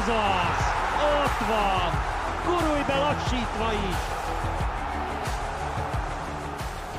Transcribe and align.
Ez 0.00 0.06
az! 0.08 0.64
Ott 1.22 1.46
van! 1.48 1.90
Gurulj 2.46 2.82
be 2.86 2.98
lassítva 2.98 3.72
is! 3.90 3.96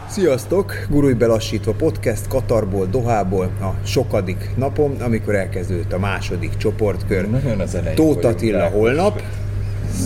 Sziasztok! 0.08 0.74
Gurulj 0.90 1.14
belassítva 1.14 1.72
podcast 1.72 2.28
Katarból, 2.28 2.86
Dohából 2.86 3.50
a 3.62 3.86
sokadik 3.86 4.50
napom, 4.56 4.96
amikor 5.00 5.36
elkezdődött 5.36 5.94
a 5.94 6.00
második 6.00 6.58
csoportkör. 6.58 7.30
Nagyon 7.30 7.60
az 7.60 7.76
elején 7.76 7.96
Tóth 7.96 8.26
Attila 8.26 8.68
holnap 8.68 9.22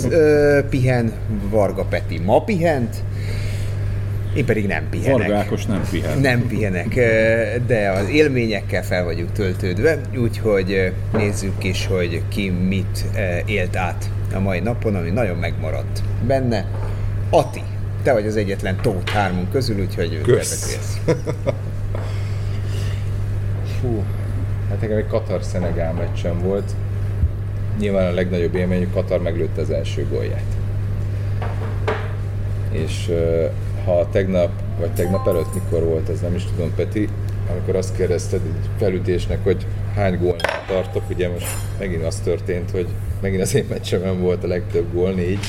ö, 0.10 0.60
pihen, 0.70 1.14
Varga 1.50 1.84
Peti 1.84 2.20
ma 2.20 2.44
pihent, 2.44 2.96
én 4.36 4.46
pedig 4.46 4.68
nem 4.68 4.90
pihenek. 4.90 5.18
Varga 5.18 5.38
Ákos 5.38 5.66
nem 5.66 5.82
pihen. 5.92 6.20
Nem 6.20 6.48
pihenek, 6.48 6.94
de 7.68 7.90
az 7.90 8.10
élményekkel 8.10 8.84
fel 8.84 9.04
vagyunk 9.04 9.32
töltődve, 9.32 10.00
úgyhogy 10.18 10.94
nézzük 11.14 11.64
is, 11.64 11.88
hogy 11.88 12.22
ki 12.28 12.50
mit 12.50 13.06
élt 13.46 13.76
át 13.76 14.10
a 14.34 14.40
mai 14.40 14.60
napon, 14.60 14.96
ami 14.96 15.10
nagyon 15.10 15.38
megmaradt 15.38 16.02
benne. 16.28 16.66
Ati, 17.30 17.62
te 18.04 18.14
vagy 18.14 18.28
az 18.28 18.36
egyetlen 18.36 18.78
Tóth 18.82 19.12
hármunk 19.12 19.52
közül, 19.52 19.80
úgyhogy 19.80 20.22
Kösz. 20.22 20.80
Fú, 23.82 24.04
hát 24.70 24.82
nekem 24.82 24.98
egy 24.98 25.08
Katar-Szenegál 25.08 25.94
meccsen 25.94 26.40
volt. 26.40 26.72
Nyilván 27.80 28.08
a 28.08 28.14
legnagyobb 28.14 28.56
élmény, 28.56 28.78
hogy 28.78 28.94
Katar 28.94 29.22
meglőtte 29.22 29.62
az 29.62 29.70
első 29.70 30.08
gólját. 30.10 30.44
És 32.72 33.12
ha 33.86 34.10
tegnap, 34.12 34.50
vagy 34.80 34.92
tegnap 34.92 35.28
előtt 35.28 35.54
mikor 35.54 35.84
volt, 35.84 36.10
ez 36.10 36.20
nem 36.20 36.36
is 36.36 36.44
tudom, 36.44 36.76
Peti, 36.76 37.10
amikor 37.52 37.76
azt 37.76 37.96
kérdezted 37.96 38.42
egy 38.46 38.70
felütésnek, 38.78 39.44
hogy 39.44 39.66
hány 39.96 40.18
gólnál 40.18 40.64
tartok, 40.68 41.04
ugye 41.10 41.30
most 41.30 41.48
megint 41.80 42.06
az 42.06 42.16
történt, 42.16 42.72
hogy 42.72 42.88
megint 43.22 43.42
az 43.42 43.56
én 43.56 43.66
meccsemen 43.70 44.22
volt 44.22 44.44
a 44.44 44.48
legtöbb 44.48 44.94
gól, 44.94 45.12
négy. 45.12 45.40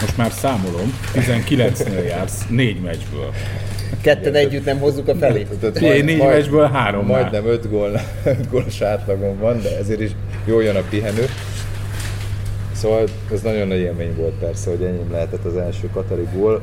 Most 0.00 0.16
már 0.16 0.32
számolom, 0.32 0.98
19-nél 1.14 2.06
jársz, 2.06 2.46
négy 2.48 2.80
meccsből. 2.80 3.32
Ketten 4.00 4.34
együtt 4.34 4.64
nem 4.64 4.78
hozzuk 4.78 5.08
a 5.08 5.14
felét. 5.14 5.48
Tehát 5.60 5.78
Figyelj, 5.78 6.02
négy 6.02 6.18
meccsből 6.18 6.68
három 6.68 7.06
már. 7.06 7.20
Majdnem 7.20 7.46
öt, 7.46 7.70
gól, 7.70 8.00
öt 8.24 8.50
gólos 8.50 8.80
átlagom 8.80 9.38
van, 9.38 9.60
de 9.62 9.78
ezért 9.78 10.00
is 10.00 10.10
jól 10.44 10.62
jön 10.62 10.76
a 10.76 10.82
pihenő. 10.90 11.24
Szóval 12.72 13.04
ez 13.32 13.40
nagyon 13.40 13.68
nagy 13.68 13.78
élmény 13.78 14.14
volt 14.16 14.34
persze, 14.34 14.70
hogy 14.70 14.82
enyém 14.82 15.10
lehetett 15.10 15.44
az 15.44 15.56
első 15.56 15.88
katari 15.92 16.26
gól. 16.34 16.62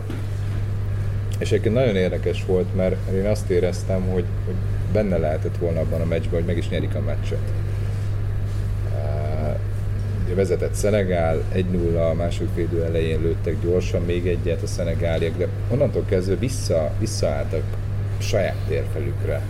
És 1.41 1.51
egyébként 1.51 1.75
nagyon 1.75 1.95
érdekes 1.95 2.45
volt, 2.45 2.75
mert 2.75 2.95
én 3.13 3.25
azt 3.25 3.49
éreztem, 3.49 4.01
hogy, 4.01 4.25
hogy 4.45 4.55
benne 4.93 5.17
lehetett 5.17 5.57
volna 5.57 5.79
abban 5.79 6.01
a 6.01 6.05
meccsben, 6.05 6.33
hogy 6.33 6.45
meg 6.45 6.57
is 6.57 6.69
nyerik 6.69 6.95
a 6.95 7.01
meccset. 7.01 7.51
Ugye 10.25 10.35
vezetett 10.35 10.73
Szenegál, 10.73 11.43
1-0 11.53 12.09
a 12.09 12.13
második 12.13 12.49
félidő 12.53 12.83
elején 12.83 13.21
lőttek 13.21 13.55
gyorsan, 13.61 14.01
még 14.01 14.27
egyet 14.27 14.61
a 14.61 14.67
szenegáliak, 14.67 15.37
de 15.37 15.47
onnantól 15.69 16.03
kezdve 16.05 16.35
vissza, 16.35 16.91
visszaálltak 16.99 17.63
saját 18.17 18.57
térfelükre. 18.67 19.41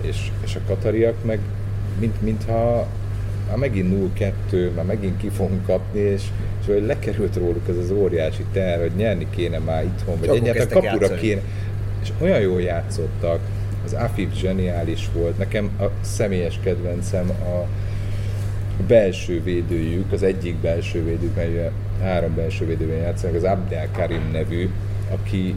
És, 0.00 0.30
és 0.44 0.54
a 0.54 0.60
katariak 0.66 1.24
meg, 1.24 1.38
mint, 1.98 2.22
mintha 2.22 2.86
már 3.48 3.56
megint 3.56 4.12
0-2, 4.50 4.74
már 4.74 4.84
megint 4.84 5.16
ki 5.16 5.28
fogunk 5.28 5.66
kapni, 5.66 6.00
és, 6.00 6.22
és 6.60 6.66
hogy 6.66 6.86
lekerült 6.86 7.36
róluk 7.36 7.68
ez 7.68 7.76
az 7.76 7.90
óriási 7.90 8.44
ter, 8.52 8.80
hogy 8.80 8.92
nyerni 8.96 9.26
kéne 9.30 9.58
már 9.58 9.84
itthon, 9.84 10.18
vagy 10.20 10.28
egyáltalán 10.28 10.68
kapura 10.68 10.90
játszani. 10.90 11.20
kéne. 11.20 11.40
És 12.02 12.08
olyan 12.20 12.40
jól 12.40 12.60
játszottak, 12.60 13.40
az 13.84 13.92
Afif 13.92 14.34
zseniális 14.34 15.08
volt, 15.14 15.38
nekem 15.38 15.70
a 15.80 15.84
személyes 16.00 16.60
kedvencem 16.62 17.30
a, 17.30 17.66
belső 18.86 19.42
védőjük, 19.42 20.12
az 20.12 20.22
egyik 20.22 20.56
belső 20.56 21.04
védőjük, 21.04 21.34
mert 21.34 21.70
három 22.02 22.34
belső 22.34 22.66
védőben 22.66 22.96
játszanak, 22.96 23.36
az 23.36 23.42
Abdel 23.42 23.88
Karim 23.92 24.30
nevű, 24.32 24.70
aki 25.10 25.54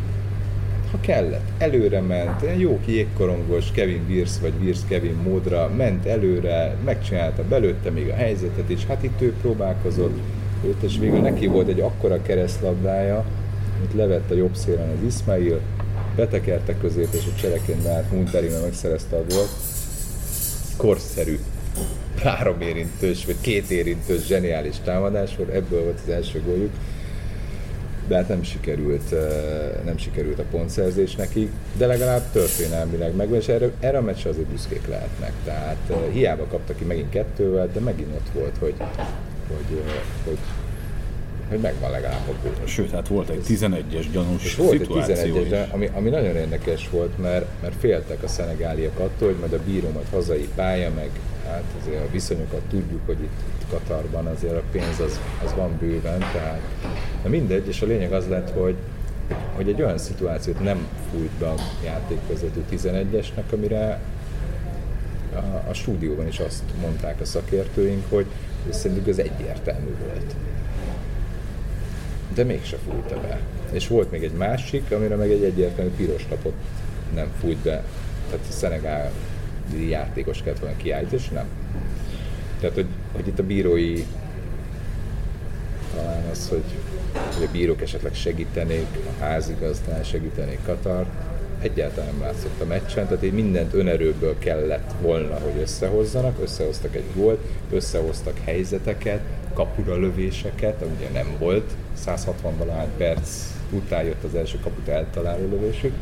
ha 0.92 0.97
kellett, 1.00 1.47
előre 1.58 2.02
ment, 2.02 2.42
ilyen 2.42 2.58
jó 2.58 2.80
jégkorongos 2.86 3.71
Kevin 3.71 4.05
Wirsz 4.10 4.38
vagy 4.38 4.54
Wirsz 4.61 4.86
Kevin 4.88 5.16
módra, 5.23 5.71
ment 5.77 6.05
előre, 6.05 6.76
megcsinálta, 6.86 7.43
belőtte 7.43 7.89
még 7.89 8.10
a 8.10 8.14
helyzetet 8.14 8.70
is, 8.70 8.86
hát 8.86 9.04
itt 9.04 9.21
ő 9.21 9.33
próbálkozott, 9.42 10.20
őt, 10.66 10.82
és 10.82 10.98
végül 10.98 11.20
neki 11.20 11.48
volt 11.48 11.67
egy 11.67 11.80
akkora 11.80 12.21
keresztlabdája, 12.21 13.26
amit 13.77 13.93
levett 13.93 14.32
a 14.32 14.36
jobb 14.36 14.55
szélen 14.55 14.89
az 14.89 15.16
Ismail, 15.16 15.60
betekerte 16.16 16.76
közép, 16.77 17.08
és 17.11 17.23
a 17.36 17.39
csereként 17.39 17.82
beállt 17.83 18.11
Munterina 18.11 18.61
megszerezte 18.61 19.16
a 19.16 19.23
gólt. 19.30 19.49
Korszerű. 20.77 21.39
Három 22.17 22.61
érintős, 22.61 23.26
vagy 23.26 23.42
két 23.42 23.70
érintős 23.70 24.26
zseniális 24.26 24.76
támadás 24.83 25.36
volt, 25.36 25.49
ebből 25.49 25.83
volt 25.83 25.99
az 26.05 26.14
első 26.14 26.42
góljuk. 26.45 26.71
De 28.11 28.17
hát 28.17 28.27
nem 28.27 28.44
sikerült, 28.44 29.16
nem 29.86 29.98
sikerült 29.98 30.39
a 30.39 30.44
pontszerzés 30.52 31.16
nekik, 31.16 31.52
de 31.77 31.86
legalább 31.86 32.22
történelmileg 32.32 33.16
meg, 33.16 33.30
és 33.32 33.48
erre, 33.48 33.72
erre 33.80 33.98
a 33.98 34.02
meccsre 34.02 34.30
azért 34.30 34.48
büszkék 34.48 34.88
lehetnek. 34.88 35.32
Tehát 35.44 35.77
eh, 35.89 35.98
hiába 36.11 36.45
kaptak 36.45 36.77
ki 36.77 36.83
megint 36.83 37.10
kettővel, 37.10 37.70
de 37.73 37.80
megint 37.80 38.10
ott 38.14 38.33
volt, 38.33 38.55
hogy, 38.60 38.73
hogy, 39.48 39.82
hogy, 40.26 40.38
hogy 41.49 41.60
megvan 41.60 41.92
legalább 41.92 42.27
a 42.27 42.33
gól. 42.44 42.67
Sőt, 42.67 42.92
hát 42.92 43.08
volt 43.08 43.30
egy 43.30 43.44
11-es 43.48 44.05
gyanús 44.11 44.55
volt 44.55 44.72
egy 44.72 44.80
szituáció 44.80 45.16
11 45.16 45.42
is. 45.42 45.49
de 45.49 45.67
ami, 45.72 45.89
ami 45.93 46.10
nagyon 46.10 46.36
érdekes 46.36 46.89
volt, 46.89 47.17
mert, 47.17 47.45
mert 47.61 47.76
féltek 47.80 48.23
a 48.23 48.28
szenegáliak 48.28 48.99
attól, 48.99 49.28
hogy 49.28 49.39
majd 49.39 49.54
a 49.54 49.60
bírómat 49.66 50.05
hazai 50.11 50.48
pálya, 50.55 50.92
meg 50.95 51.10
hát 51.48 51.64
azért 51.82 52.04
a 52.04 52.11
viszonyokat 52.11 52.61
tudjuk, 52.70 53.02
hogy 53.05 53.20
itt, 53.22 53.39
itt 53.60 53.70
Katarban 53.70 54.26
azért 54.26 54.55
a 54.55 54.64
pénz 54.72 54.99
az, 54.99 55.20
az 55.43 55.54
van 55.55 55.78
bőven, 55.80 56.20
tehát 56.20 56.61
na 57.23 57.30
mindegy, 57.30 57.67
és 57.67 57.82
a 57.82 57.86
lényeg 57.86 58.14
az 58.14 58.27
lett, 58.27 58.49
hogy 58.49 58.76
hogy 59.55 59.70
egy 59.70 59.82
olyan 59.82 59.98
szituációt 59.98 60.64
nem 60.64 60.87
fújt 61.11 61.32
be 61.39 61.49
a 61.49 61.55
játékvezető 61.83 62.64
11-esnek, 62.71 63.54
amire 63.54 63.99
a, 65.33 65.70
a 65.70 65.73
stúdióban 65.73 66.27
is 66.27 66.39
azt 66.39 66.64
mondták 66.81 67.21
a 67.21 67.26
szakértőink, 67.26 68.04
hogy 68.10 68.26
szerintük 68.70 69.08
ez 69.08 69.17
egyértelmű 69.17 69.95
volt 70.08 70.36
de 72.33 72.43
mégse 72.43 72.77
fújta 72.89 73.21
be. 73.21 73.39
És 73.71 73.87
volt 73.87 74.11
még 74.11 74.23
egy 74.23 74.33
másik, 74.33 74.92
amire 74.92 75.15
meg 75.15 75.31
egy 75.31 75.43
egyértelmű 75.43 75.92
piros 75.92 76.26
lapot 76.30 76.54
nem 77.14 77.31
fújt 77.39 77.58
be. 77.58 77.83
Tehát 78.30 78.45
a 78.49 78.52
szenegáli 78.52 79.89
játékos 79.89 80.42
kellett 80.42 80.60
volna 80.60 80.76
kiállítani, 80.77 81.21
és 81.21 81.30
nem. 81.30 81.45
Tehát, 82.60 82.76
hogy, 82.76 82.87
hogy 83.11 83.27
itt 83.27 83.39
a 83.39 83.43
bírói 83.43 84.05
talán 85.96 86.24
az, 86.32 86.50
hogy, 86.50 86.64
hogy 87.36 87.44
a 87.44 87.52
bírók 87.52 87.82
esetleg 87.82 88.14
segítenék, 88.14 88.88
a 88.96 89.24
házigazdán 89.24 90.04
segítenék 90.04 90.60
Katar, 90.66 91.06
egyáltalán 91.62 92.10
nem 92.12 92.22
látszott 92.22 92.62
a 92.62 92.66
meccsen, 92.66 93.08
tehát 93.08 93.24
így 93.24 93.34
mindent 93.34 93.74
önerőből 93.74 94.38
kellett 94.40 94.92
volna, 95.02 95.40
hogy 95.40 95.62
összehozzanak, 95.62 96.42
összehoztak 96.42 96.96
egy 96.96 97.06
gólt, 97.16 97.40
összehoztak 97.72 98.38
helyzeteket, 98.44 99.22
kapura 99.54 99.96
lövéseket, 99.96 100.82
ami 100.82 100.92
ugye 100.98 101.10
nem 101.10 101.36
volt, 101.40 101.72
160 101.94 102.58
valahány 102.58 102.90
perc 102.98 103.30
után 103.72 104.04
jött 104.04 104.23
az 104.23 104.36
első 104.36 104.60
kaput 104.60 104.88
eltaláló 104.88 105.48
lövésük, 105.50 105.94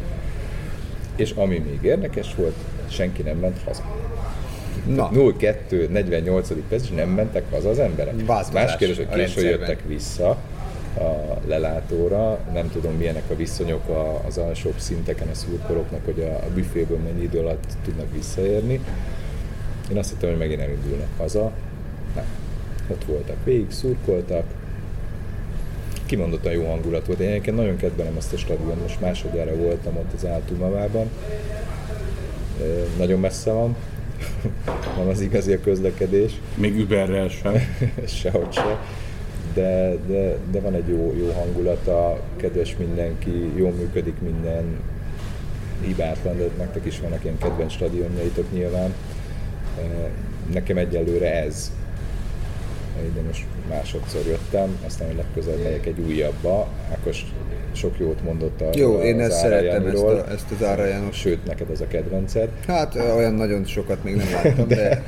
és 1.16 1.32
ami 1.32 1.58
még 1.58 1.80
érdekes 1.82 2.36
volt, 2.36 2.56
senki 2.88 3.22
nem 3.22 3.38
ment 3.38 3.62
haza. 3.66 3.84
Na, 4.88 5.10
0-2, 5.14 5.90
48. 5.90 6.52
perc, 6.70 6.84
és 6.84 6.90
nem 6.90 7.10
mentek 7.10 7.44
haza 7.52 7.70
az 7.70 7.80
emberek. 7.80 8.26
Változás 8.26 8.54
Más 8.66 8.76
kérdés, 8.78 8.98
hogy 8.98 9.08
rendszerben. 9.18 9.52
jöttek 9.52 9.82
vissza 9.88 10.30
a 10.98 11.40
lelátóra, 11.48 12.40
nem 12.54 12.70
tudom 12.72 12.94
milyenek 12.94 13.24
a 13.32 13.36
viszonyok 13.36 13.88
a- 13.90 14.22
az 14.28 14.38
alsóbb 14.38 14.74
szinteken 14.78 15.28
a 15.28 15.34
szurkolóknak, 15.34 16.06
hogy 16.06 16.20
a, 16.22 16.36
a 16.36 16.48
büféből 16.54 16.98
mennyi 16.98 17.24
idő 17.24 17.40
alatt 17.40 17.64
tudnak 17.84 18.14
visszaérni. 18.14 18.80
Én 19.92 19.98
azt 19.98 20.10
hittem, 20.10 20.30
hogy 20.30 20.38
megint 20.38 20.62
elindulnak 20.62 21.08
haza. 21.18 21.52
Nem. 22.16 22.26
Ott 22.88 23.04
voltak 23.06 23.36
végig, 23.44 23.72
szurkoltak. 23.72 24.44
Kimondottan 26.06 26.52
jó 26.52 26.66
hangulat 26.70 27.06
volt. 27.06 27.20
Én 27.20 27.30
egyébként 27.30 27.56
nagyon 27.58 27.78
kedvelem 27.78 28.14
azt 28.18 28.34
a 28.34 28.38
stadion, 28.38 28.78
most 28.82 29.00
másodjára 29.02 29.56
voltam 29.56 29.98
ott 29.98 30.14
az 30.16 30.26
Áltumavában. 30.26 31.10
Nagyon 32.98 33.20
messze 33.20 33.52
van, 33.52 33.76
nem 34.98 35.08
az 35.08 35.22
igazi 35.22 35.54
a 35.54 35.60
közlekedés, 35.62 36.32
Még 36.56 36.80
Uberrel 36.80 37.28
sem. 37.28 37.54
sehogy 38.22 38.54
se. 38.54 38.80
De, 39.54 39.96
de, 40.08 40.38
de 40.52 40.60
van 40.60 40.74
egy 40.74 40.88
jó, 40.88 41.16
jó 41.18 41.32
hangulata, 41.32 42.20
kedves 42.36 42.76
mindenki, 42.78 43.52
jól 43.56 43.72
működik 43.72 44.22
minden, 44.22 44.80
hibátlan, 45.86 46.38
de 46.38 46.50
nektek 46.58 46.86
is 46.86 47.00
vannak 47.00 47.24
ilyen 47.24 47.38
kedvenc 47.38 47.72
stadionjaitok 47.72 48.52
nyilván. 48.54 48.94
Nekem 50.54 50.78
egyelőre 50.78 51.44
ez 51.44 51.72
ide 53.06 53.22
most 53.28 53.46
másodszor 53.70 54.22
jöttem, 54.26 54.78
aztán 54.86 55.16
legközelebb 55.16 55.64
megyek 55.64 55.86
egy 55.86 56.00
újabba. 56.08 56.68
Ákos 56.92 57.26
sok 57.72 58.00
jót 58.00 58.24
mondott 58.24 58.62
a 58.62 58.70
Jó, 58.74 59.02
én 59.02 59.20
ezt 59.20 59.32
Ára 59.32 59.50
szerettem, 59.50 59.88
ezt, 59.88 60.04
a, 60.04 60.32
ezt 60.32 60.52
az 60.60 60.66
Ára 60.66 60.86
János. 60.86 61.18
Sőt, 61.18 61.46
neked 61.46 61.70
az 61.70 61.82
a 61.82 61.88
kedvenced. 61.88 62.50
Hát 62.68 62.96
olyan 62.96 63.34
nagyon 63.34 63.66
sokat 63.66 64.04
még 64.04 64.16
nem 64.16 64.28
láttam, 64.32 64.68
de 64.68 65.04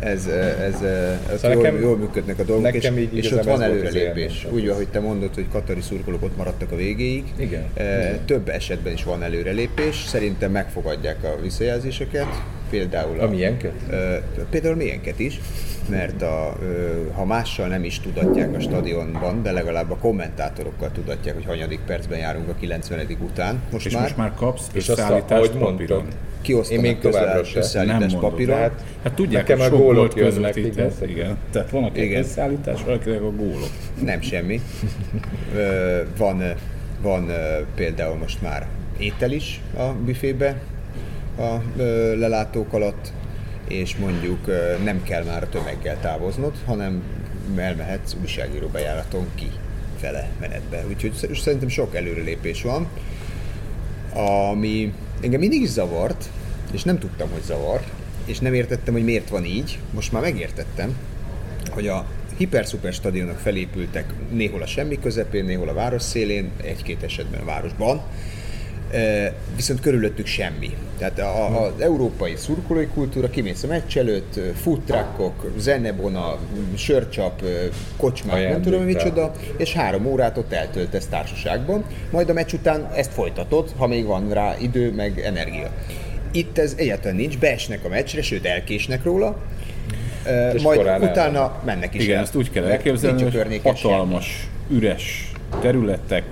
ez, 0.00 0.26
ez, 0.26 0.82
ez 0.82 1.40
Szóval 1.40 1.52
jól, 1.52 1.62
nekem- 1.62 1.80
jól 1.80 1.96
működnek 1.96 2.38
a 2.38 2.42
dolgok, 2.42 2.74
és, 2.74 2.90
így 2.96 3.16
és 3.16 3.32
ott 3.32 3.44
van 3.44 3.62
ez 3.62 3.70
előrelépés. 3.70 4.46
Úgy, 4.50 4.68
ahogy 4.68 4.88
te 4.88 5.00
mondod, 5.00 5.34
hogy 5.34 5.46
katari 5.52 5.80
szurkolók 5.80 6.22
ott 6.22 6.36
maradtak 6.36 6.72
a 6.72 6.76
végéig. 6.76 7.24
Igen. 7.36 7.64
E, 7.74 8.18
Több 8.24 8.48
esetben 8.48 8.92
is 8.92 9.04
van 9.04 9.22
előrelépés, 9.22 10.04
szerintem 10.06 10.50
megfogadják 10.50 11.24
a 11.24 11.36
visszajelzéseket, 11.42 12.42
például 12.78 13.20
A 13.20 13.28
milyenket? 13.28 13.72
Ö, 13.90 14.14
Például 14.50 14.74
milyenket 14.74 15.18
is, 15.18 15.40
mert 15.88 16.22
a, 16.22 16.56
ö, 16.62 16.66
ha 17.12 17.24
mással 17.24 17.66
nem 17.68 17.84
is 17.84 18.00
tudatják 18.00 18.54
a 18.56 18.60
stadionban, 18.60 19.42
de 19.42 19.52
legalább 19.52 19.90
a 19.90 19.96
kommentátorokkal 19.96 20.90
tudatják, 20.92 21.34
hogy 21.34 21.44
hanyadik 21.44 21.80
percben 21.86 22.18
járunk 22.18 22.48
a 22.48 22.54
90. 22.60 23.06
után. 23.20 23.60
Most 23.72 23.86
És 23.86 23.92
már 23.92 24.02
most 24.02 24.16
már 24.16 24.32
kapsz 24.34 24.66
És 24.72 24.88
azt, 24.88 24.98
összeállítást 24.98 25.50
papíron. 25.50 26.04
kiosztanak 26.42 26.84
Én 26.84 26.90
még 26.90 27.00
továbbra 27.00 27.28
közle- 27.30 27.44
se. 27.52 27.58
összeállítás 27.58 27.98
Nem 28.00 28.08
mondod, 28.10 28.30
papíron. 28.30 28.58
hát 28.58 28.84
Hát 29.02 29.14
tudják, 29.14 29.42
Nekem 29.48 29.58
hogy 29.58 29.66
a 29.66 29.70
sok 29.70 29.78
gólok 29.78 30.14
jönnek, 30.16 30.56
igen. 30.56 30.90
Igen. 31.06 31.36
Tehát 31.52 31.70
van, 31.70 31.84
aki 31.84 32.02
Igen. 32.04 32.22
összeállítás, 32.22 32.82
valakinek 32.84 33.20
a 33.22 33.30
gólok. 33.30 33.70
Nem 34.04 34.20
semmi. 34.20 34.60
Ö, 35.56 36.00
van, 36.18 36.42
van 37.02 37.28
ö, 37.28 37.34
például 37.74 38.16
most 38.16 38.42
már 38.42 38.66
étel 38.98 39.32
is 39.32 39.60
a 39.76 39.82
büfébe 40.04 40.56
a 41.38 41.62
lelátók 42.16 42.72
alatt, 42.72 43.12
és 43.68 43.96
mondjuk 43.96 44.46
nem 44.84 45.02
kell 45.02 45.24
már 45.24 45.42
a 45.42 45.48
tömeggel 45.48 46.00
távoznod, 46.00 46.52
hanem 46.64 47.02
elmehetsz 47.56 48.14
újságíró 48.20 48.66
bejáraton 48.66 49.26
ki 49.34 49.50
fele 50.00 50.28
menetbe. 50.40 50.84
Úgyhogy 50.88 51.12
sz- 51.14 51.36
szerintem 51.36 51.68
sok 51.68 51.94
előrelépés 51.94 52.62
van, 52.62 52.88
ami 54.12 54.92
engem 55.20 55.40
mindig 55.40 55.62
is 55.62 55.68
zavart, 55.68 56.28
és 56.72 56.82
nem 56.82 56.98
tudtam, 56.98 57.28
hogy 57.30 57.42
zavar, 57.42 57.80
és 58.24 58.38
nem 58.38 58.54
értettem, 58.54 58.94
hogy 58.94 59.04
miért 59.04 59.28
van 59.28 59.44
így. 59.44 59.78
Most 59.92 60.12
már 60.12 60.22
megértettem, 60.22 60.96
hogy 61.70 61.88
a 61.88 62.06
hiper-szuper 62.36 62.92
stadionok 62.92 63.38
felépültek 63.38 64.12
néhol 64.32 64.62
a 64.62 64.66
semmi 64.66 64.98
közepén, 64.98 65.44
néhol 65.44 65.68
a 65.68 65.74
város 65.74 66.02
szélén, 66.02 66.50
egy-két 66.62 67.02
esetben 67.02 67.40
a 67.40 67.44
városban, 67.44 68.02
viszont 69.56 69.80
körülöttük 69.80 70.26
semmi. 70.26 70.70
Tehát 70.98 71.18
a, 71.18 71.62
az 71.64 71.72
európai 71.80 72.36
szurkolói 72.36 72.86
kultúra, 72.86 73.30
kimész 73.30 73.62
a 73.62 73.66
meccs 73.66 73.96
előtt, 73.96 74.40
futtrakkok, 74.62 75.52
zenebona, 75.58 76.38
sörcsap, 76.76 77.42
kocsmák, 77.96 78.48
nem 78.48 78.62
tudom 78.62 78.82
micsoda, 78.82 79.32
és 79.56 79.72
három 79.72 80.06
órát 80.06 80.38
ott 80.38 80.52
eltöltesz 80.52 81.06
társaságban, 81.06 81.84
majd 82.10 82.28
a 82.28 82.32
meccs 82.32 82.52
után 82.52 82.88
ezt 82.94 83.12
folytatod, 83.12 83.72
ha 83.76 83.86
még 83.86 84.04
van 84.04 84.32
rá 84.32 84.56
idő, 84.60 84.92
meg 84.92 85.20
energia. 85.20 85.70
Itt 86.32 86.58
ez 86.58 86.74
egyáltalán 86.76 87.16
nincs, 87.16 87.38
beesnek 87.38 87.84
a 87.84 87.88
meccsre, 87.88 88.22
sőt 88.22 88.46
elkésnek 88.46 89.04
róla, 89.04 89.36
És 90.54 90.62
majd 90.62 90.80
utána 90.80 91.18
elmennek. 91.20 91.64
mennek 91.64 91.94
is 91.94 92.02
Igen, 92.02 92.16
el. 92.16 92.22
ezt 92.22 92.34
úgy 92.34 92.50
kell 92.50 92.64
elképzelni, 92.64 93.22
hogy 93.22 93.60
hatalmas, 93.62 94.48
üres 94.70 95.32
területek, 95.60 96.24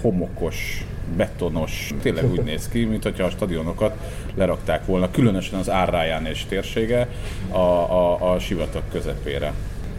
homokos, 0.00 0.84
betonos, 1.16 1.94
tényleg 2.02 2.30
úgy 2.30 2.42
néz 2.42 2.68
ki, 2.68 2.84
mint 2.84 3.02
hogyha 3.02 3.24
a 3.24 3.30
stadionokat 3.30 3.96
lerakták 4.34 4.86
volna, 4.86 5.10
különösen 5.10 5.58
az 5.58 5.70
Árráján 5.70 6.26
és 6.26 6.44
térsége 6.48 7.08
a, 7.50 7.58
a, 7.58 8.32
a 8.32 8.38
sivatag 8.38 8.82
közepére. 8.92 9.52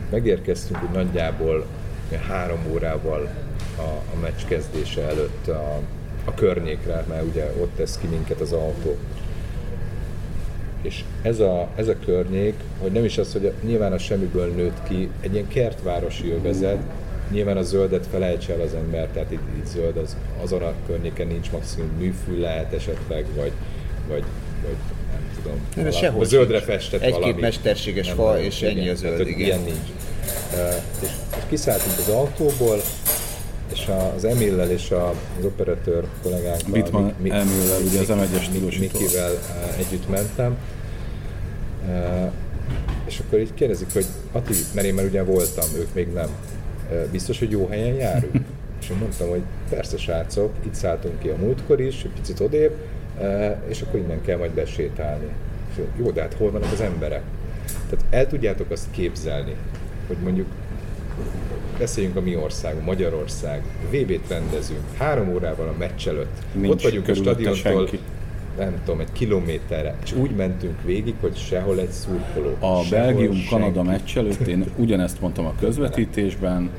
megérkeztünk 0.09 0.83
úgy 0.83 0.95
nagyjából 0.95 1.65
három 2.27 2.59
órával 2.71 3.29
a, 3.77 3.81
a 3.81 4.19
meccs 4.21 4.45
kezdése 4.47 5.01
előtt 5.01 5.47
a, 5.47 5.79
a 6.25 6.33
környékre, 6.33 7.03
mert 7.09 7.23
ugye 7.23 7.45
ott 7.61 7.75
tesz 7.75 7.97
ki 7.97 8.07
minket 8.07 8.39
az 8.39 8.51
autó. 8.51 8.97
És 10.81 11.03
ez 11.21 11.39
a, 11.39 11.67
ez 11.75 11.87
a 11.87 11.95
környék, 12.05 12.53
hogy 12.81 12.91
nem 12.91 13.03
is 13.03 13.17
az, 13.17 13.31
hogy 13.31 13.53
nyilván 13.63 13.93
a 13.93 13.97
semmiből 13.97 14.53
nőtt 14.53 14.83
ki, 14.87 15.09
egy 15.19 15.33
ilyen 15.33 15.47
kertvárosi 15.47 16.31
övezet, 16.31 16.81
nyilván 17.31 17.57
a 17.57 17.61
zöldet 17.63 18.07
felejts 18.11 18.49
el 18.49 18.61
az 18.61 18.73
ember, 18.73 19.07
tehát 19.07 19.31
itt, 19.31 19.39
itt 19.57 19.65
zöld, 19.67 19.97
az, 19.97 20.15
azon 20.43 20.61
a 20.61 20.73
környéken 20.87 21.27
nincs 21.27 21.51
maximum 21.51 21.89
műfű 21.99 22.39
lehet 22.39 22.73
esetleg, 22.73 23.25
vagy, 23.35 23.51
vagy, 24.07 24.23
vagy 24.63 24.75
nem 25.11 25.29
tudom. 25.41 25.57
Nem, 25.75 25.85
valami- 25.85 25.95
sehol 25.95 26.25
zöldre 26.25 26.61
festett 26.61 27.01
Egy-két 27.01 27.19
valami. 27.21 27.41
mesterséges 27.41 28.07
Nem 28.07 28.15
fa, 28.15 28.39
és 28.39 28.61
ennyi 28.61 28.89
a 28.89 28.95
zöld, 28.95 29.13
tehát, 29.13 29.27
igen. 29.27 29.39
Ilyen 29.45 29.59
nincs. 29.59 29.89
Uh, 30.53 30.59
és, 31.01 31.09
és 31.37 31.41
kiszálltunk 31.49 31.97
az 31.97 32.09
autóból, 32.09 32.77
és 33.73 33.87
a, 33.87 34.13
az 34.15 34.25
Emillel 34.25 34.71
és 34.71 34.91
a, 34.91 35.09
az 35.39 35.45
operatőr 35.45 36.03
kollégánkkal, 36.23 36.71
Bitman 36.71 37.13
Mik- 37.21 37.33
Emillel, 37.33 37.81
ugye 37.81 37.99
az 37.99 38.07
M1-es 38.09 38.43
stílusító. 38.43 38.99
Mikivel 38.99 39.31
uh, 39.31 39.79
együtt 39.79 40.09
mentem, 40.09 40.57
uh, 41.87 42.31
és 43.07 43.19
akkor 43.19 43.39
így 43.39 43.53
kérdezik, 43.53 43.93
hogy 43.93 44.05
Ati, 44.31 44.53
mert 44.73 44.87
én 44.87 44.93
már 44.93 45.05
ugye 45.05 45.23
voltam, 45.23 45.65
ők 45.77 45.93
még 45.93 46.07
nem. 46.13 46.27
Biztos, 47.11 47.39
hogy 47.39 47.51
jó 47.51 47.67
helyen 47.67 47.95
járunk? 47.95 48.35
és 48.81 48.89
én 48.89 48.97
mondtam, 48.97 49.29
hogy 49.29 49.41
persze 49.69 49.97
srácok, 49.97 50.53
itt 50.65 50.73
szálltunk 50.73 51.19
ki 51.19 51.27
a 51.27 51.35
múltkor 51.35 51.81
is, 51.81 52.03
egy 52.03 52.11
picit 52.11 52.39
odébb, 52.39 52.73
és 53.67 53.81
akkor 53.81 53.99
innen 53.99 54.21
kell 54.21 54.37
majd 54.37 54.51
besétálni. 54.51 55.27
És 55.71 55.83
jó, 55.97 56.11
de 56.11 56.21
hát 56.21 56.33
hol 56.33 56.51
vannak 56.51 56.71
az 56.71 56.81
emberek? 56.81 57.21
Tehát 57.89 58.05
el 58.09 58.27
tudjátok 58.27 58.71
azt 58.71 58.91
képzelni, 58.91 59.55
hogy 60.07 60.17
mondjuk 60.23 60.47
beszéljünk 61.77 62.15
a 62.15 62.21
mi 62.21 62.35
országunk, 62.35 62.85
Magyarország, 62.85 63.63
VB-t 63.91 64.29
rendezünk, 64.29 64.79
három 64.97 65.29
órával 65.29 65.67
a 65.67 65.77
meccs 65.77 66.07
előtt. 66.07 66.37
Nincs 66.51 66.69
Ott 66.69 66.81
vagyunk 66.81 67.07
a 67.07 67.13
stadiontól, 67.13 67.55
senki. 67.55 67.99
Nem 68.57 68.81
tudom, 68.85 68.99
egy 68.99 69.11
kilométerre, 69.11 69.95
és 70.03 70.13
úgy 70.13 70.31
mentünk 70.31 70.81
végig, 70.83 71.13
hogy 71.21 71.37
sehol 71.37 71.79
egy 71.79 71.89
szurkoló. 71.89 72.55
A 72.59 72.83
Belgium-Kanada 72.89 73.83
meccs 73.83 74.17
előtt 74.17 74.47
én 74.47 74.65
ugyanezt 74.75 75.21
mondtam 75.21 75.45
a 75.45 75.53
közvetítésben, 75.59 76.69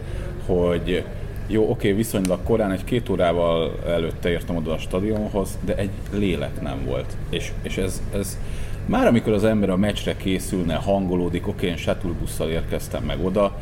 hogy 0.46 1.04
jó, 1.46 1.70
oké, 1.70 1.92
viszonylag 1.92 2.38
korán, 2.44 2.70
egy 2.70 2.84
két 2.84 3.08
órával 3.08 3.78
előtte 3.86 4.30
értem 4.30 4.56
oda 4.56 4.72
a 4.72 4.78
stadionhoz, 4.78 5.58
de 5.64 5.76
egy 5.76 5.90
lélek 6.12 6.60
nem 6.60 6.84
volt. 6.84 7.16
És, 7.30 7.52
és 7.62 7.76
ez, 7.76 8.02
ez 8.14 8.38
már 8.86 9.06
amikor 9.06 9.32
az 9.32 9.44
ember 9.44 9.70
a 9.70 9.76
meccsre 9.76 10.16
készülne, 10.16 10.74
hangolódik, 10.74 11.48
oké, 11.48 11.66
én 11.66 11.76
shuttle 11.76 12.10
busszal 12.20 12.48
érkeztem 12.48 13.02
meg 13.02 13.24
oda, 13.24 13.56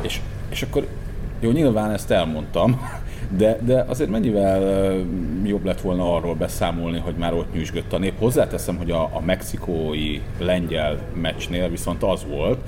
és, 0.00 0.20
és 0.50 0.62
akkor 0.62 0.86
jó, 1.40 1.50
nyilván 1.50 1.90
ezt 1.90 2.10
elmondtam, 2.10 2.80
de, 3.28 3.58
de 3.60 3.84
azért 3.88 4.10
mennyivel 4.10 4.94
jobb 5.44 5.64
lett 5.64 5.80
volna 5.80 6.14
arról 6.14 6.34
beszámolni, 6.34 6.98
hogy 6.98 7.14
már 7.14 7.34
ott 7.34 7.52
nyűsgött 7.52 7.92
a 7.92 7.98
nép. 7.98 8.18
Hozzáteszem, 8.18 8.76
hogy 8.76 8.90
a, 8.90 9.02
a 9.02 9.20
mexikói 9.24 10.20
lengyel 10.38 10.98
meccsnél 11.14 11.68
viszont 11.68 12.02
az 12.02 12.24
volt, 12.28 12.58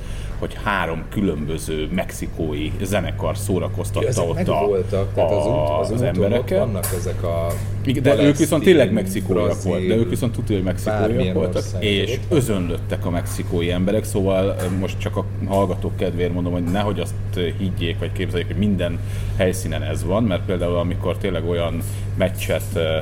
hogy 0.44 0.56
három 0.64 1.04
különböző 1.10 1.88
mexikói 1.94 2.70
zenekar 2.82 3.36
szórakoztatta 3.36 4.06
ezek 4.06 4.28
ott 4.28 4.48
a, 4.48 4.66
voltak, 4.66 5.14
tehát 5.14 5.30
az, 5.30 5.46
út, 5.46 5.80
az, 5.80 5.90
az 5.90 6.02
embereket. 6.02 6.58
vannak 6.58 6.86
ezek 6.98 7.22
a 7.22 7.46
de 8.02 8.22
ők 8.22 8.36
viszont 8.36 8.62
tényleg 8.62 8.92
mexikóiak 8.92 9.62
voltak, 9.62 9.86
de 9.86 9.94
ők 9.94 10.08
viszont 10.08 10.32
tudja, 10.32 10.54
hogy 10.56 10.64
mexikóiak 10.64 11.34
voltak, 11.34 11.62
és 11.78 12.18
özönlöttek 12.28 13.06
a 13.06 13.10
mexikói 13.10 13.70
emberek, 13.70 14.04
szóval 14.04 14.56
ö, 14.60 14.78
most 14.78 14.98
csak 14.98 15.16
a 15.16 15.24
hallgatók 15.46 15.96
kedvéért 15.96 16.32
mondom, 16.32 16.52
hogy 16.52 16.64
nehogy 16.64 17.00
azt 17.00 17.14
ö, 17.34 17.48
higgyék, 17.58 17.98
vagy 17.98 18.12
képzeljék, 18.12 18.46
hogy 18.46 18.56
minden 18.56 18.98
helyszínen 19.36 19.82
ez 19.82 20.04
van, 20.04 20.24
mert 20.24 20.44
például 20.44 20.76
amikor 20.76 21.16
tényleg 21.16 21.48
olyan 21.48 21.82
meccset 22.16 22.64
ö, 22.74 22.98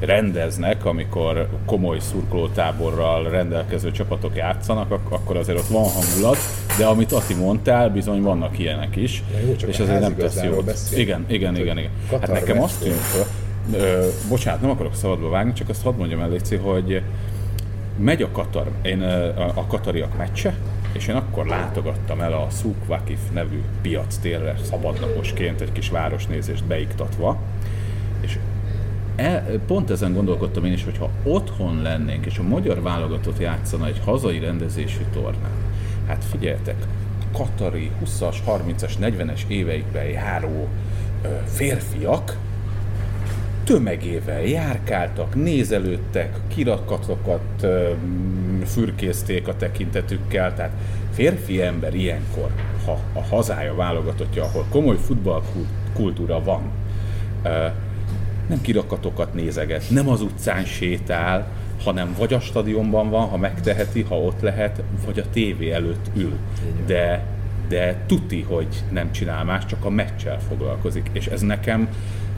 rendeznek, 0.00 0.84
amikor 0.84 1.48
komoly 1.66 1.98
szurkolótáborral 2.00 3.28
rendelkező 3.30 3.90
csapatok 3.90 4.36
játszanak, 4.36 4.90
ak- 4.90 5.12
akkor 5.12 5.36
azért 5.36 5.58
ott 5.58 5.66
van 5.66 5.84
hangulat, 5.90 6.38
de 6.78 6.86
amit 6.86 7.12
Ati 7.12 7.34
mondtál, 7.34 7.90
bizony 7.90 8.22
vannak 8.22 8.58
ilyenek 8.58 8.96
is, 8.96 9.22
jó, 9.46 9.56
csak 9.56 9.68
és 9.68 9.78
a 9.78 9.82
ezért 9.82 10.00
nem 10.00 10.16
tesz 10.16 10.42
jót. 10.42 10.72
Igen, 10.94 11.24
igen, 11.28 11.50
Hogy 11.52 11.60
igen, 11.60 11.78
igen. 11.78 11.90
Hát 12.10 12.32
nekem 12.32 12.62
azt 12.62 12.80
tűnt 12.82 13.26
Ö, 13.72 14.06
bocsánat, 14.28 14.60
nem 14.60 14.70
akarok 14.70 14.94
szabadba 14.94 15.28
vágni, 15.28 15.52
csak 15.52 15.68
azt 15.68 15.82
hadd 15.82 15.94
mondjam 15.94 16.20
el, 16.20 16.28
Léci, 16.28 16.56
hogy 16.56 17.02
megy 17.98 18.22
a 18.22 18.30
Katar, 18.30 18.70
én 18.82 19.02
a, 19.02 19.46
a 19.46 19.64
katariak 19.68 20.16
meccse, 20.16 20.54
és 20.92 21.08
én 21.08 21.14
akkor 21.14 21.46
látogattam 21.46 22.20
el 22.20 22.32
a 22.32 22.46
Souk 22.60 22.76
Wakif 22.88 23.18
nevű 23.32 23.62
piac 23.82 24.16
térre 24.16 24.54
szabadnaposként 24.70 25.60
egy 25.60 25.72
kis 25.72 25.88
városnézést 25.90 26.64
beiktatva, 26.64 27.36
és 28.20 28.38
el, 29.18 29.58
pont 29.66 29.90
ezen 29.90 30.12
gondolkodtam 30.12 30.64
én 30.64 30.72
is, 30.72 30.84
hogy 30.84 30.98
otthon 31.22 31.82
lennénk, 31.82 32.26
és 32.26 32.38
a 32.38 32.42
magyar 32.42 32.82
válogatott 32.82 33.38
játszana 33.38 33.86
egy 33.86 34.00
hazai 34.04 34.38
rendezésű 34.38 35.02
tornán, 35.12 35.50
hát 36.06 36.24
figyeljetek, 36.24 36.76
katari 37.32 37.90
20-as, 38.04 38.36
30-as, 38.46 38.92
40-es 39.00 39.40
éveikben 39.48 40.04
járó 40.04 40.68
ö, 41.22 41.28
férfiak 41.46 42.36
tömegével 43.64 44.42
járkáltak, 44.42 45.34
nézelődtek, 45.34 46.36
kirakatokat 46.48 47.62
ö, 47.62 47.90
fürkészték 48.64 49.48
a 49.48 49.56
tekintetükkel, 49.56 50.54
tehát 50.54 50.72
férfi 51.12 51.62
ember 51.62 51.94
ilyenkor, 51.94 52.50
ha 52.84 52.98
a 53.12 53.22
hazája 53.22 53.74
válogatottja, 53.74 54.44
ahol 54.44 54.64
komoly 54.70 54.96
futballkultúra 54.96 56.42
van, 56.42 56.70
nem 58.48 58.60
kirakatokat 58.60 59.34
nézeget, 59.34 59.90
nem 59.90 60.08
az 60.08 60.20
utcán 60.20 60.64
sétál, 60.64 61.46
hanem 61.84 62.14
vagy 62.18 62.34
a 62.34 62.40
stadionban 62.40 63.10
van, 63.10 63.28
ha 63.28 63.36
megteheti, 63.36 64.02
ha 64.02 64.20
ott 64.20 64.40
lehet, 64.40 64.82
vagy 65.06 65.18
a 65.18 65.30
tévé 65.32 65.70
előtt 65.70 66.10
ül. 66.16 66.36
De, 66.86 67.24
de 67.68 68.02
tuti, 68.06 68.42
hogy 68.42 68.84
nem 68.90 69.12
csinál 69.12 69.44
más, 69.44 69.66
csak 69.66 69.84
a 69.84 69.90
meccsel 69.90 70.40
foglalkozik. 70.48 71.10
És 71.12 71.26
ez 71.26 71.40
nekem 71.40 71.88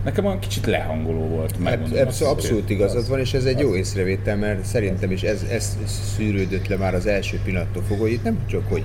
Nekem 0.05 0.25
olyan 0.25 0.39
kicsit 0.39 0.67
lehangoló 0.67 1.27
volt. 1.27 1.57
Abszolút, 1.65 1.99
abszolút, 1.99 2.33
abszolút 2.33 2.71
igazad 2.71 3.09
van, 3.09 3.19
és 3.19 3.35
ez 3.35 3.45
egy 3.45 3.59
jó 3.59 3.77
észrevétel, 3.77 4.37
mert 4.37 4.65
szerintem 4.65 5.11
is 5.11 5.23
ez, 5.23 5.47
ez 5.51 5.79
szűrődött 6.17 6.67
le 6.67 6.77
már 6.77 6.95
az 6.95 7.07
első 7.07 7.41
pillanattól 7.45 7.83
fogva, 7.83 8.03
hogy 8.03 8.13
itt 8.13 8.23
nem 8.23 8.39
csak, 8.47 8.63
hogy 8.69 8.83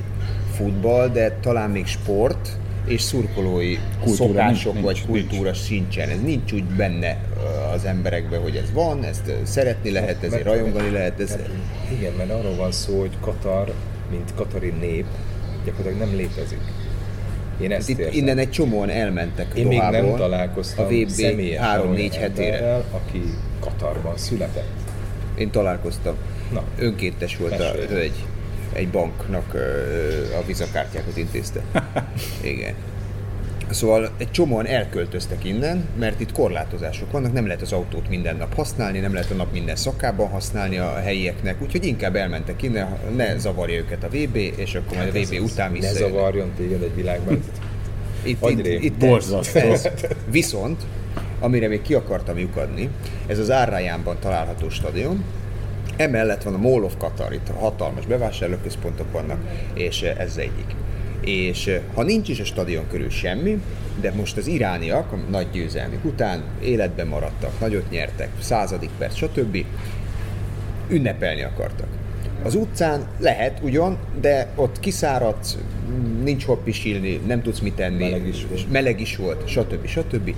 futball, 0.53 1.09
de 1.09 1.37
talán 1.41 1.69
még 1.69 1.85
sport, 1.85 2.57
és 2.85 3.01
szurkolói 3.01 3.77
kultúra 4.03 4.27
szokások 4.27 4.73
nincs, 4.73 4.85
vagy 4.85 5.05
kultúra 5.05 5.43
nincs. 5.43 5.57
sincsen. 5.57 6.09
Ez 6.09 6.21
nincs 6.21 6.51
úgy 6.51 6.63
benne 6.63 7.17
az 7.73 7.85
emberekben, 7.85 8.41
hogy 8.41 8.55
ez 8.55 8.71
van, 8.73 9.03
ezt 9.03 9.31
szeretni 9.43 9.91
lehet, 9.91 10.23
ezért 10.23 10.31
mert, 10.31 10.45
rajongani 10.45 10.89
lehet. 10.89 11.19
Ez... 11.19 11.29
Mert, 11.29 11.49
igen, 11.91 12.13
mert 12.13 12.31
arról 12.31 12.55
van 12.55 12.71
szó, 12.71 12.99
hogy 12.99 13.11
Katar, 13.21 13.73
mint 14.11 14.33
katari 14.35 14.73
nép, 14.79 15.05
gyakorlatilag 15.65 16.07
nem 16.07 16.17
létezik. 16.17 16.59
Én 17.61 17.71
ezt 17.71 17.89
Itt, 17.89 18.13
innen 18.13 18.37
egy 18.37 18.49
csomóan 18.49 18.89
elmentek 18.89 19.47
Én 19.53 19.67
még 19.67 19.79
nem 19.79 20.15
találkoztam 20.15 20.85
a 20.85 20.87
VB 20.87 21.09
3-4 21.17 22.15
hetére. 22.19 22.83
aki 22.91 23.21
Katarban 23.59 24.17
született. 24.17 24.69
Én 25.37 25.49
találkoztam. 25.49 26.15
Na, 26.53 26.63
Önkéntes 26.77 27.37
volt 27.37 27.57
mesélj. 27.57 27.85
a 27.85 27.87
hölgy. 27.87 28.25
Egy 28.75 28.89
banknak 28.89 29.53
a 30.39 30.45
vizakártyákat 30.45 31.17
intézte. 31.17 31.61
Igen. 32.41 32.73
Szóval 33.69 34.11
egy 34.17 34.31
csomóan 34.31 34.65
elköltöztek 34.67 35.43
innen, 35.43 35.87
mert 35.99 36.19
itt 36.19 36.31
korlátozások 36.31 37.11
vannak, 37.11 37.33
nem 37.33 37.45
lehet 37.45 37.61
az 37.61 37.71
autót 37.71 38.09
minden 38.09 38.35
nap 38.35 38.55
használni, 38.55 38.99
nem 38.99 39.13
lehet 39.13 39.31
a 39.31 39.33
nap 39.33 39.51
minden 39.51 39.75
szakában 39.75 40.27
használni 40.27 40.77
a 40.77 40.93
helyieknek, 40.93 41.61
úgyhogy 41.61 41.85
inkább 41.85 42.15
elmentek 42.15 42.61
innen, 42.61 42.97
ne 43.15 43.37
zavarja 43.37 43.77
őket 43.77 44.03
a 44.03 44.07
VB, 44.07 44.35
és 44.35 44.75
akkor 44.75 44.97
majd 44.97 45.15
a 45.15 45.19
VB 45.19 45.43
után 45.43 45.71
vissza. 45.71 45.91
Ne 45.91 45.97
zavarjon 45.97 46.51
téged 46.57 46.81
egy 46.81 46.95
világban. 46.95 47.43
itt, 48.23 48.49
itt, 48.49 48.83
itt, 48.83 48.97
Borzasztó. 48.97 49.59
Ez. 49.71 49.89
Viszont, 50.29 50.81
amire 51.39 51.67
még 51.67 51.81
ki 51.81 51.93
akartam 51.93 52.37
lyukadni, 52.37 52.89
ez 53.27 53.39
az 53.39 53.51
Árrájánban 53.51 54.17
található 54.19 54.69
stadion, 54.69 55.23
Emellett 55.97 56.43
van 56.43 56.53
a 56.53 56.57
Mall 56.57 56.83
of 56.83 56.97
Qatar, 56.97 57.33
itt 57.33 57.51
hatalmas 57.59 58.05
bevásárlóközpontok 58.05 59.11
vannak, 59.11 59.39
és 59.73 60.01
ez 60.01 60.37
egyik 60.37 60.75
és 61.25 61.79
ha 61.93 62.03
nincs 62.03 62.29
is 62.29 62.39
a 62.39 62.45
stadion 62.45 62.87
körül 62.89 63.09
semmi, 63.09 63.61
de 64.01 64.11
most 64.11 64.37
az 64.37 64.47
irániak 64.47 65.11
a 65.11 65.15
nagy 65.29 65.47
győzelmük 65.51 66.05
után 66.05 66.43
életben 66.61 67.07
maradtak, 67.07 67.59
nagyot 67.59 67.89
nyertek, 67.89 68.29
századik 68.39 68.89
perc, 68.97 69.15
stb. 69.15 69.65
ünnepelni 70.89 71.43
akartak. 71.43 71.87
Az 72.43 72.55
utcán 72.55 73.07
lehet 73.19 73.59
ugyan, 73.63 73.97
de 74.21 74.47
ott 74.55 74.79
kiszáradsz, 74.79 75.57
nincs 76.23 76.45
hol 76.45 76.57
pisilni, 76.57 77.15
nem 77.15 77.41
tudsz 77.41 77.59
mit 77.59 77.73
tenni, 77.73 78.03
meleg 78.03 78.27
is 78.27 78.45
volt, 78.49 78.71
meleg 78.71 79.01
is 79.01 79.15
volt 79.15 79.47
stb. 79.47 79.87
stb. 79.87 80.35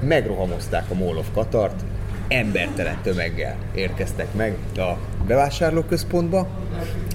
Megrohamozták 0.00 0.90
a 0.90 0.94
Mall 0.94 1.16
of 1.16 1.26
Katart, 1.34 1.84
embertelen 2.28 2.98
tömeggel 3.02 3.56
érkeztek 3.74 4.34
meg 4.34 4.56
a 4.76 4.98
bevásárlóközpontba, 5.26 6.48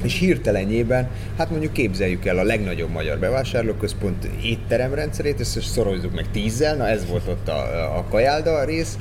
és 0.04 0.20
hirtelenjében, 0.20 1.10
hát 1.38 1.50
mondjuk 1.50 1.74
képzeljük 1.74 2.26
el 2.26 2.38
a 2.38 2.44
legnagyobb 2.44 2.90
magyar 2.90 3.18
bevásárlóközpont 3.18 4.26
étteremrendszerét, 4.44 5.40
ezt 5.40 5.62
szorozzuk 5.62 6.16
meg 6.16 6.32
tízzel, 6.32 6.76
na 6.76 6.88
ez 6.88 7.08
volt 7.08 7.28
ott 7.28 7.48
a, 7.48 7.98
a 7.98 8.06
kajálda 8.10 8.64
rész, 8.64 8.98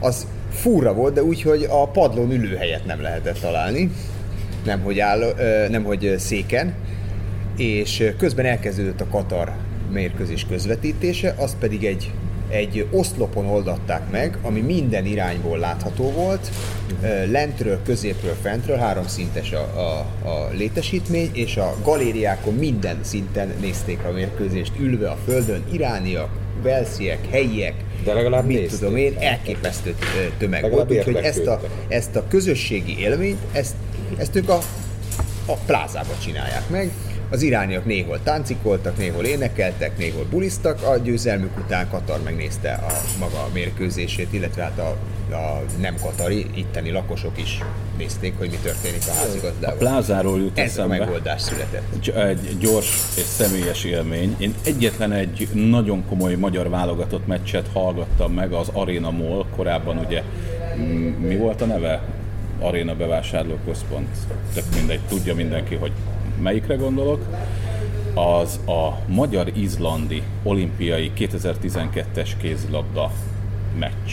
az 0.00 0.26
fúra 0.50 0.94
volt, 0.94 1.14
de 1.14 1.22
úgy, 1.22 1.42
hogy 1.42 1.66
a 1.70 1.88
padlón 1.88 2.30
ülőhelyet 2.30 2.84
nem 2.84 3.02
lehetett 3.02 3.38
találni, 3.38 3.90
nemhogy, 4.64 4.98
áll, 4.98 5.34
nemhogy 5.70 6.14
széken, 6.18 6.74
és 7.56 8.12
közben 8.18 8.44
elkezdődött 8.44 9.00
a 9.00 9.06
Katar 9.10 9.52
mérkőzés 9.92 10.46
közvetítése, 10.48 11.34
az 11.38 11.56
pedig 11.60 11.84
egy 11.84 12.12
egy 12.48 12.86
oszlopon 12.90 13.46
oldatták 13.46 14.10
meg, 14.10 14.38
ami 14.42 14.60
minden 14.60 15.06
irányból 15.06 15.58
látható 15.58 16.10
volt, 16.10 16.50
lentről, 17.30 17.82
középről, 17.84 18.36
fentről, 18.42 18.76
három 18.76 19.06
szintes 19.06 19.52
a, 19.52 19.60
a, 19.60 20.28
a 20.28 20.48
létesítmény, 20.52 21.30
és 21.32 21.56
a 21.56 21.74
galériákon 21.82 22.54
minden 22.54 22.98
szinten 23.02 23.52
nézték 23.60 24.04
a 24.04 24.10
mérkőzést, 24.10 24.72
ülve 24.78 25.10
a 25.10 25.18
földön, 25.24 25.64
irániak, 25.72 26.30
velsziek, 26.62 27.30
helyiek, 27.30 27.74
de 28.04 28.12
legalább 28.12 28.46
mit 28.46 28.58
nézték. 28.58 28.78
tudom 28.78 28.96
én, 28.96 29.14
elképesztő 29.18 29.94
tömeg 30.38 30.62
legalább 30.62 30.88
volt, 30.88 31.06
úgyhogy 31.06 31.24
ezt 31.24 31.46
a, 31.46 31.60
ezt 31.88 32.16
a 32.16 32.24
közösségi 32.28 32.98
élményt, 32.98 33.38
ezt, 33.52 33.74
ezt 34.16 34.36
ők 34.36 34.48
a, 34.48 34.58
a 35.46 35.54
plázába 35.66 36.12
csinálják 36.22 36.68
meg, 36.68 36.90
az 37.30 37.42
irániak 37.42 37.84
néhol 37.84 38.20
táncikoltak, 38.22 38.98
néhol 38.98 39.24
énekeltek, 39.24 39.98
néhol 39.98 40.24
buliztak, 40.30 40.82
a 40.82 40.96
győzelmük 40.96 41.58
után 41.58 41.88
Katar 41.90 42.20
megnézte 42.22 42.72
a 42.72 42.92
maga 43.18 43.48
mérkőzését, 43.52 44.32
illetve 44.32 44.62
hát 44.62 44.78
a, 44.78 44.96
a 45.34 45.62
nem 45.80 45.94
katari, 46.02 46.46
itteni 46.54 46.90
lakosok 46.90 47.38
is 47.40 47.58
nézték, 47.98 48.38
hogy 48.38 48.50
mi 48.50 48.56
történik 48.62 49.02
a 49.08 49.12
házigazdával. 49.12 49.74
A 49.74 49.78
plázáról 49.78 50.38
jut 50.38 50.58
Ez 50.58 50.70
eszembe. 50.70 50.94
a 50.94 50.98
megoldás 50.98 51.42
született. 51.42 52.14
Egy 52.16 52.58
gyors 52.58 52.88
és 53.16 53.22
személyes 53.22 53.84
élmény. 53.84 54.34
Én 54.38 54.54
egyetlen 54.64 55.12
egy 55.12 55.48
nagyon 55.52 56.04
komoly 56.08 56.34
magyar 56.34 56.68
válogatott 56.68 57.26
meccset 57.26 57.68
hallgattam 57.72 58.32
meg, 58.32 58.52
az 58.52 58.68
Arena 58.72 59.10
Mall, 59.10 59.44
korábban 59.56 59.98
ugye 59.98 60.22
mi 61.20 61.36
volt 61.36 61.62
a 61.62 61.66
neve? 61.66 62.02
Arena 62.60 62.94
bevásárlóközpont. 62.94 64.08
Tök 64.54 64.64
mindegy, 64.74 65.00
tudja 65.08 65.34
mindenki, 65.34 65.74
hogy 65.74 65.92
melyikre 66.40 66.74
gondolok, 66.74 67.26
az 68.14 68.60
a 68.66 68.98
magyar-izlandi 69.06 70.22
olimpiai 70.42 71.12
2012-es 71.16 72.30
kézilabda 72.40 73.10
meccs. 73.78 74.12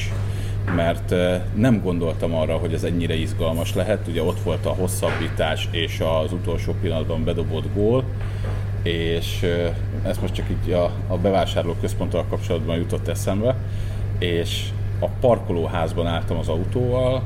Mert 0.75 1.13
nem 1.55 1.81
gondoltam 1.81 2.35
arra, 2.35 2.57
hogy 2.57 2.73
ez 2.73 2.83
ennyire 2.83 3.15
izgalmas 3.15 3.75
lehet. 3.75 4.07
Ugye 4.07 4.23
ott 4.23 4.39
volt 4.39 4.65
a 4.65 4.69
hosszabbítás 4.69 5.67
és 5.71 5.99
az 5.99 6.33
utolsó 6.33 6.73
pillanatban 6.81 7.23
bedobott 7.23 7.73
gól, 7.73 8.03
és 8.83 9.45
ez 10.03 10.17
most 10.17 10.33
csak 10.33 10.45
így 10.49 10.71
a, 10.71 10.91
a 11.07 11.17
bevásárlóközponttal 11.17 12.25
kapcsolatban 12.29 12.77
jutott 12.77 13.07
eszembe, 13.07 13.55
és 14.19 14.69
a 14.99 15.07
parkolóházban 15.19 16.07
álltam 16.07 16.37
az 16.37 16.47
autóval, 16.47 17.23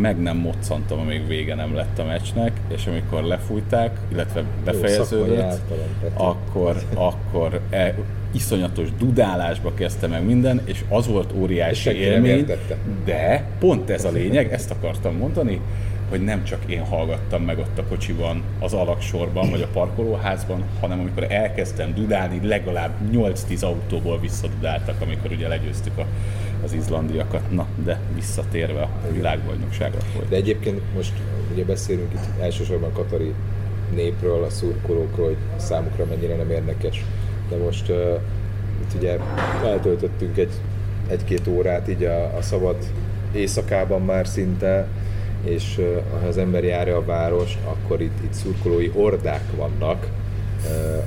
meg 0.00 0.22
nem 0.22 0.36
moccantam, 0.36 0.98
amíg 0.98 1.26
vége 1.26 1.54
nem 1.54 1.74
lett 1.74 1.98
a 1.98 2.04
meccsnek, 2.04 2.52
és 2.68 2.86
amikor 2.86 3.22
lefújták, 3.22 3.98
illetve 4.12 4.42
befejeződött, 4.64 5.60
akkor, 6.14 6.76
akkor 6.94 7.60
e, 7.70 7.94
iszonyatos 8.32 8.88
dudálásba 8.98 9.74
kezdte 9.74 10.06
meg 10.06 10.24
minden, 10.24 10.60
és 10.64 10.84
az 10.88 11.06
volt 11.06 11.32
óriási 11.32 11.90
és 11.90 11.96
élmény, 11.96 12.46
de 13.04 13.44
pont 13.58 13.90
ez 13.90 14.04
a 14.04 14.10
lényeg, 14.10 14.52
ezt 14.52 14.70
akartam 14.70 15.16
mondani, 15.16 15.60
hogy 16.08 16.24
nem 16.24 16.44
csak 16.44 16.64
én 16.66 16.84
hallgattam 16.84 17.42
meg 17.42 17.58
ott 17.58 17.78
a 17.78 17.84
kocsiban, 17.84 18.42
az 18.60 18.72
alaksorban, 18.72 19.50
vagy 19.50 19.62
a 19.62 19.68
parkolóházban, 19.72 20.64
hanem 20.80 21.00
amikor 21.00 21.26
elkezdtem 21.32 21.94
dudálni, 21.94 22.46
legalább 22.46 22.90
8-10 23.12 23.64
autóból 23.64 24.20
visszadudáltak, 24.20 25.00
amikor 25.00 25.30
ugye 25.30 25.48
legyőztük 25.48 25.98
a 25.98 26.06
az 26.64 26.72
izlandiakat. 26.72 27.50
Na, 27.50 27.66
de 27.84 28.00
visszatérve 28.14 28.82
a 28.82 29.12
világbajnokságra 29.12 29.98
volt. 30.14 30.28
De 30.28 30.36
egyébként 30.36 30.80
most 30.94 31.12
ugye 31.52 31.64
beszélünk 31.64 32.12
itt 32.12 32.42
elsősorban 32.42 32.90
a 32.90 32.92
katari 32.92 33.34
népről, 33.94 34.44
a 34.44 34.50
szurkolókról, 34.50 35.26
hogy 35.26 35.36
számukra 35.56 36.04
mennyire 36.04 36.36
nem 36.36 36.50
érdekes. 36.50 37.04
De 37.48 37.56
most 37.56 37.88
uh, 37.88 38.20
itt 38.82 38.94
ugye 38.96 39.18
eltöltöttünk 39.64 40.36
egy, 40.36 40.52
egy-két 41.08 41.46
órát 41.46 41.88
így 41.88 42.04
a, 42.04 42.36
a 42.36 42.42
szabad 42.42 42.76
éjszakában 43.32 44.02
már 44.02 44.26
szinte, 44.26 44.86
és 45.44 45.80
ha 46.20 46.26
az 46.26 46.38
ember 46.38 46.64
járja 46.64 46.96
a 46.96 47.04
város, 47.04 47.58
akkor 47.64 48.00
itt, 48.00 48.24
itt 48.24 48.32
szurkolói 48.32 48.90
ordák 48.94 49.42
vannak, 49.56 50.06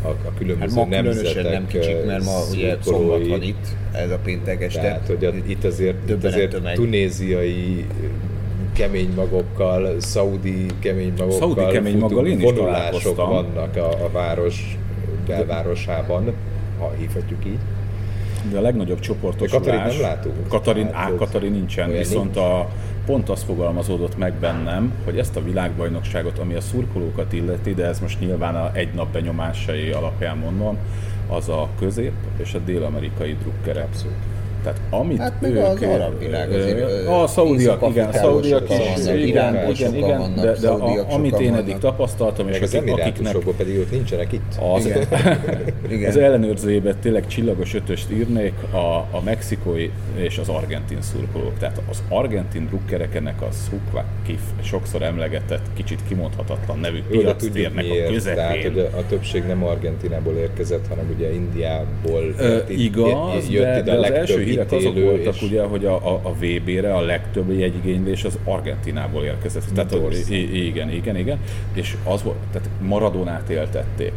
a, 0.03 0.07
a 0.07 0.33
különböző 0.37 0.75
hát 0.79 0.89
ma 0.89 0.95
nemzetek 0.95 1.51
nem 1.51 1.67
kicsik, 1.67 2.05
mert 2.05 2.23
ma 2.23 2.39
ugye 2.51 2.77
szombat 2.81 3.27
van 3.27 3.41
itt, 3.41 3.65
ez 3.91 4.11
a 4.11 4.17
péntek 4.23 4.61
este. 4.61 4.81
Tehát, 4.81 5.07
hogy 5.07 5.25
a, 5.25 5.31
itt 5.47 5.63
azért, 5.63 6.09
itt 6.09 6.23
azért 6.23 6.73
tunéziai 6.73 7.85
kemény 8.73 9.11
magokkal, 9.15 9.99
szaudi 9.99 10.65
kemény 10.79 11.13
magokkal, 11.17 11.39
szaudi 11.39 11.65
kemény 11.71 11.97
maggal 11.97 12.27
én 12.27 12.41
is 12.41 12.51
találkoztam. 12.53 13.29
vannak 13.29 13.75
a, 13.75 13.89
a 13.89 14.09
város 14.11 14.77
belvárosában, 15.27 16.33
ha 16.79 16.93
hívhatjuk 16.99 17.45
így. 17.45 17.59
De 18.51 18.57
a 18.57 18.61
legnagyobb 18.61 18.99
csoportosulás... 18.99 19.65
Katarin 19.65 19.79
nem 19.79 20.01
látunk. 20.01 20.47
Katarin, 20.47 20.89
á, 20.91 21.11
Katarin 21.15 21.51
nincsen, 21.51 21.91
viszont 21.91 22.35
nincs. 22.35 22.37
a 22.37 22.69
pont 23.07 23.29
az 23.29 23.43
fogalmazódott 23.43 24.17
meg 24.17 24.33
bennem, 24.33 24.93
hogy 25.03 25.17
ezt 25.17 25.35
a 25.35 25.43
világbajnokságot, 25.43 26.37
ami 26.37 26.53
a 26.53 26.61
szurkolókat 26.61 27.33
illeti, 27.33 27.73
de 27.73 27.85
ez 27.85 27.99
most 27.99 28.19
nyilván 28.19 28.55
a 28.55 28.71
egy 28.73 28.93
nap 28.93 29.11
benyomásai 29.11 29.89
alapján 29.89 30.37
mondom, 30.37 30.77
az 31.29 31.49
a 31.49 31.69
közép 31.79 32.13
és 32.37 32.53
a 32.53 32.59
dél-amerikai 32.59 33.37
drukker 33.41 33.77
abszolút. 33.77 34.36
Tehát 34.67 34.81
amit 34.89 35.19
Hát 35.19 35.41
meg 35.41 35.55
ők, 35.55 35.63
az 35.63 35.81
arab 35.81 36.19
világ 36.19 36.51
azért, 36.51 37.07
a 37.07 37.27
szaudiak, 37.27 37.87
igen, 37.89 38.13
szaudiak 38.13 38.69
is, 38.69 38.77
vannak, 38.77 39.19
igen, 39.19 39.69
igen, 39.69 39.95
igen, 39.95 40.33
de, 40.35 40.51
de 40.51 40.69
a, 40.69 41.05
amit 41.09 41.39
én 41.39 41.53
eddig 41.53 41.77
tapasztaltam, 41.77 42.47
és 42.47 42.59
akik, 42.59 42.91
akiknek 42.91 43.37
pedig 43.57 43.75
ők 43.75 43.91
nincsenek 43.91 44.31
itt. 44.31 44.59
az, 44.75 44.85
Igen. 44.85 45.07
Igen. 45.89 46.09
az 46.09 46.17
ellenőrzőjében 46.17 46.95
tényleg 47.01 47.27
csillagos 47.27 47.73
ötöst 47.73 48.11
írnék 48.11 48.53
a, 48.71 48.77
a 49.17 49.21
mexikói 49.23 49.89
és 50.15 50.37
az 50.37 50.49
argentin 50.49 51.01
szurkolók. 51.01 51.57
Tehát 51.59 51.81
az 51.89 52.03
argentin 52.09 52.65
drukkerek 52.65 53.15
ennek 53.15 53.41
a 53.41 53.47
Sukva 53.69 54.03
Kif 54.25 54.41
sokszor 54.61 55.01
emlegetett, 55.01 55.65
kicsit 55.73 55.99
kimondhatatlan 56.07 56.79
nevű 56.79 56.97
Jó, 57.09 57.17
de 57.17 57.23
piac 57.23 57.41
tudjuk 57.41 57.53
térnek 57.53 57.85
a 57.85 57.87
miért. 57.87 58.23
Tehát, 58.23 58.51
hogy 58.51 58.63
közepén. 58.63 58.93
a, 58.93 58.97
a 58.97 59.03
többség 59.09 59.43
nem 59.43 59.63
Argentinából 59.63 60.33
érkezett, 60.33 60.87
hanem 60.87 61.05
ugye 61.15 61.33
Indiából 61.33 62.33
Ö, 62.37 62.57
igaz, 62.67 63.49
jött 63.49 63.63
de, 63.63 63.79
ide 63.79 63.91
de 63.91 63.91
a 63.91 63.99
az 63.99 64.11
első 64.11 64.41
hírek 64.63 64.71
azok 64.85 64.93
voltak, 65.03 65.35
és 65.35 65.41
ugye, 65.41 65.63
hogy 65.63 65.85
a, 65.85 65.95
a, 66.13 66.19
a 66.23 66.33
VB-re 66.33 66.93
a 66.95 67.01
legtöbb 67.01 67.51
jegyigénylés 67.51 68.23
az 68.23 68.37
Argentinából 68.43 69.23
érkezett. 69.23 69.63
Tehát, 69.73 69.91
i- 70.29 70.65
igen, 70.65 70.89
igen, 70.91 71.15
igen. 71.17 71.37
És 71.73 71.95
az 72.03 72.23
volt, 72.23 72.37
tehát 72.51 72.69
Maradonát 72.81 73.49
éltették. 73.49 74.11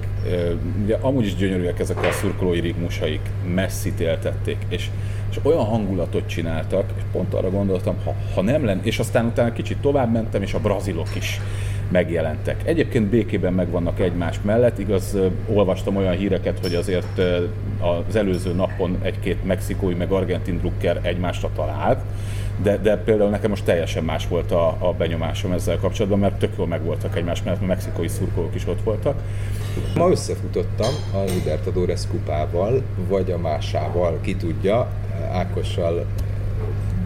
Ugye 0.85 0.97
amúgy 1.01 1.25
is 1.25 1.35
gyönyörűek 1.35 1.79
ezek 1.79 1.99
a 2.07 2.13
szurkolói 2.13 2.61
rigmusaik, 2.61 3.21
messzit 3.55 4.01
éltették, 4.01 4.57
és, 4.69 4.91
és 5.31 5.39
olyan 5.43 5.65
hangulatot 5.65 6.27
csináltak, 6.29 6.85
és 6.97 7.03
pont 7.13 7.35
arra 7.35 7.51
gondoltam, 7.51 7.97
ha, 8.05 8.15
ha 8.35 8.43
nem 8.43 8.65
lenne, 8.65 8.81
és 8.85 8.99
aztán 8.99 9.27
utána 9.27 9.53
kicsit 9.53 9.79
tovább 9.79 10.13
mentem, 10.13 10.43
és 10.43 10.55
a 10.55 10.59
brazilok 10.61 11.09
is 11.17 11.41
megjelentek. 11.91 12.61
Egyébként 12.65 13.07
békében 13.07 13.53
megvannak 13.53 14.01
egymás 14.01 14.41
mellett, 14.43 14.79
igaz, 14.79 15.17
olvastam 15.47 15.97
olyan 15.97 16.17
híreket, 16.17 16.59
hogy 16.63 16.75
azért 16.75 17.21
az 18.09 18.17
előző 18.17 18.53
napon 18.53 18.99
egy-két 19.03 19.45
mexikói 19.45 19.95
meg 19.95 20.11
argentin 20.11 20.59
drukker 20.59 21.01
egymásra 21.03 21.51
talált, 21.55 22.01
de, 22.63 22.77
de 22.77 22.97
például 22.97 23.31
nekem 23.31 23.51
most 23.51 23.65
teljesen 23.65 24.05
más 24.05 24.29
volt 24.29 24.53
a, 24.53 24.77
a 24.79 24.95
benyomásom 24.99 25.53
ezzel 25.53 25.79
kapcsolatban, 25.79 26.19
mert 26.19 26.39
tök 26.39 26.53
jól 26.57 26.67
megvoltak 26.67 27.17
egymás 27.17 27.43
mellett, 27.43 27.61
mert 27.61 27.73
mexikói 27.73 28.09
szurkolók 28.09 28.55
is 28.55 28.67
ott 28.67 28.83
voltak. 28.83 29.23
Ma 29.95 30.11
összefutottam 30.11 30.95
a 31.13 31.19
Libertadores 31.35 32.01
kupával, 32.11 32.83
vagy 33.09 33.31
a 33.31 33.39
másával, 33.39 34.19
ki 34.21 34.37
tudja. 34.37 34.89
Ákossal 35.33 36.07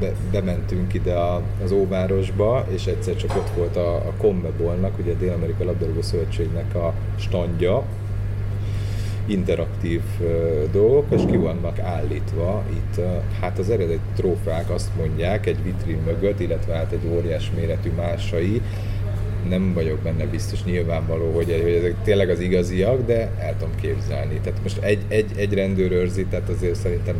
be, 0.00 0.12
bementünk 0.32 0.94
ide 0.94 1.14
a, 1.14 1.42
az 1.64 1.72
Óvárosba, 1.72 2.66
és 2.68 2.86
egyszer 2.86 3.16
csak 3.16 3.36
ott 3.36 3.50
volt 3.56 3.76
a, 3.76 3.94
a 3.94 4.12
Conmebolnak, 4.18 4.98
ugye 4.98 5.12
a 5.12 5.16
Dél-Amerika 5.16 5.64
Labdarúgó 5.64 6.02
Szövetségnek 6.02 6.74
a 6.74 6.94
standja, 7.16 7.82
interaktív 9.26 10.02
ö, 10.20 10.62
dolgok, 10.72 11.04
és 11.08 11.22
ki 11.30 11.36
vannak 11.36 11.78
állítva 11.78 12.62
itt, 12.70 12.98
ö, 12.98 13.06
hát 13.40 13.58
az 13.58 13.70
eredeti 13.70 14.00
trófeák 14.16 14.70
azt 14.70 14.90
mondják 14.96 15.46
egy 15.46 15.62
vitrin 15.62 15.98
mögött, 16.04 16.40
illetve 16.40 16.74
hát 16.74 16.92
egy 16.92 17.08
óriás 17.12 17.50
méretű 17.56 17.90
másai, 17.96 18.62
nem 19.48 19.72
vagyok 19.74 19.98
benne 19.98 20.24
biztos 20.24 20.64
nyilvánvaló, 20.64 21.32
hogy, 21.34 21.60
hogy 21.62 21.72
ezek 21.72 21.94
tényleg 22.04 22.30
az 22.30 22.40
igaziak, 22.40 23.06
de 23.06 23.30
el 23.38 23.54
tudom 23.58 23.74
képzelni. 23.80 24.40
Tehát 24.42 24.58
most 24.62 24.78
egy, 24.82 25.02
egy, 25.08 25.30
egy 25.36 25.54
rendőr 25.54 25.92
őrzi, 25.92 26.24
tehát 26.24 26.48
azért 26.48 26.74
szerintem 26.74 27.16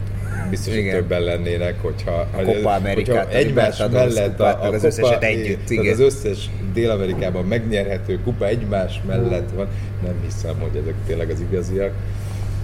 biztos, 0.51 0.75
hogy 0.75 0.91
többen 0.91 1.23
lennének, 1.23 1.83
hogyha 1.83 2.13
A 2.13 2.43
Copa 2.43 2.73
Americát, 2.73 3.33
a 3.33 3.37
egymás 3.37 3.79
mellett 3.91 4.41
a, 4.41 4.61
a 4.61 4.65
meg 4.65 4.75
az 4.75 4.85
összeset 4.85 5.23
együtt, 5.23 5.71
igen. 5.71 5.93
az 5.93 6.01
összes 6.01 6.51
Dél-Amerikában 6.73 7.45
megnyerhető 7.45 8.19
kupa 8.25 8.47
egymás 8.47 9.01
mellett 9.07 9.51
van, 9.55 9.69
nem 10.03 10.15
hiszem, 10.25 10.55
hogy 10.61 10.81
ezek 10.83 10.95
tényleg 11.07 11.31
az 11.31 11.41
igaziak. 11.51 11.93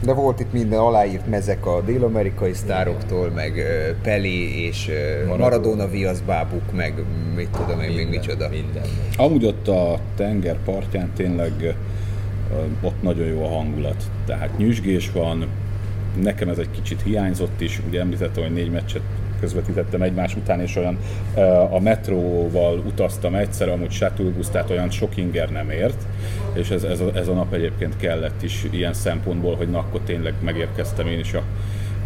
De 0.04 0.12
volt 0.12 0.40
itt 0.40 0.52
minden 0.52 0.78
aláírt 0.78 1.26
mezek 1.26 1.66
a 1.66 1.80
dél-amerikai 1.80 2.52
sztároktól, 2.52 3.30
meg 3.30 3.52
Peli 4.02 4.66
és 4.66 4.90
Maradona. 5.26 5.37
Maradona 5.37 5.88
viaszbábuk, 5.88 6.73
meg 6.73 6.95
mit 7.37 7.49
tudom 7.49 7.80
én, 7.80 7.90
még 7.90 8.09
micsoda. 8.09 8.49
Minden. 8.49 8.83
Amúgy 9.16 9.45
ott 9.45 9.69
a 9.69 9.99
tenger 10.16 10.57
partján 10.64 11.11
tényleg 11.16 11.75
ott 12.83 13.02
nagyon 13.02 13.26
jó 13.26 13.45
a 13.45 13.49
hangulat. 13.49 14.04
Tehát 14.26 14.59
nyüzsgés 14.59 15.11
van, 15.11 15.47
nekem 16.23 16.49
ez 16.49 16.59
egy 16.59 16.71
kicsit 16.71 17.02
hiányzott 17.02 17.61
is, 17.61 17.80
ugye 17.89 18.00
említettem, 18.00 18.43
hogy 18.43 18.52
négy 18.52 18.71
meccset 18.71 19.02
közvetítettem 19.40 20.02
egymás 20.02 20.36
után, 20.36 20.60
és 20.60 20.76
olyan 20.76 20.98
ö, 21.36 21.40
a 21.70 21.80
metróval 21.80 22.78
utaztam 22.78 23.34
egyszer, 23.34 23.68
amúgy 23.68 23.90
Sátulbusz, 23.90 24.48
tehát 24.48 24.70
olyan 24.70 24.90
sok 24.90 25.16
inger 25.16 25.50
nem 25.50 25.70
ért, 25.70 26.02
és 26.52 26.70
ez, 26.70 26.82
ez, 26.82 27.00
a, 27.00 27.10
ez 27.14 27.28
a 27.28 27.32
nap 27.32 27.52
egyébként 27.52 27.96
kellett 27.96 28.42
is 28.42 28.66
ilyen 28.70 28.92
szempontból, 28.92 29.56
hogy 29.56 29.70
na 29.70 29.78
akkor 29.78 30.00
tényleg 30.00 30.34
megérkeztem 30.44 31.06
én 31.06 31.18
is 31.18 31.34
a 31.34 31.42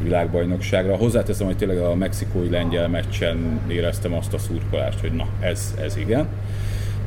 világbajnokságra. 0.03 0.97
Hozzáteszem, 0.97 1.47
hogy 1.47 1.57
tényleg 1.57 1.79
a 1.79 1.95
mexikói 1.95 2.51
lengyel 2.51 2.89
meccsen 2.89 3.61
éreztem 3.69 4.15
azt 4.15 4.35
a 4.35 4.39
szurkolást, 4.39 5.01
hogy 5.01 5.13
na 5.13 5.27
ez, 5.41 5.75
ez 5.81 5.97
igen. 5.97 6.27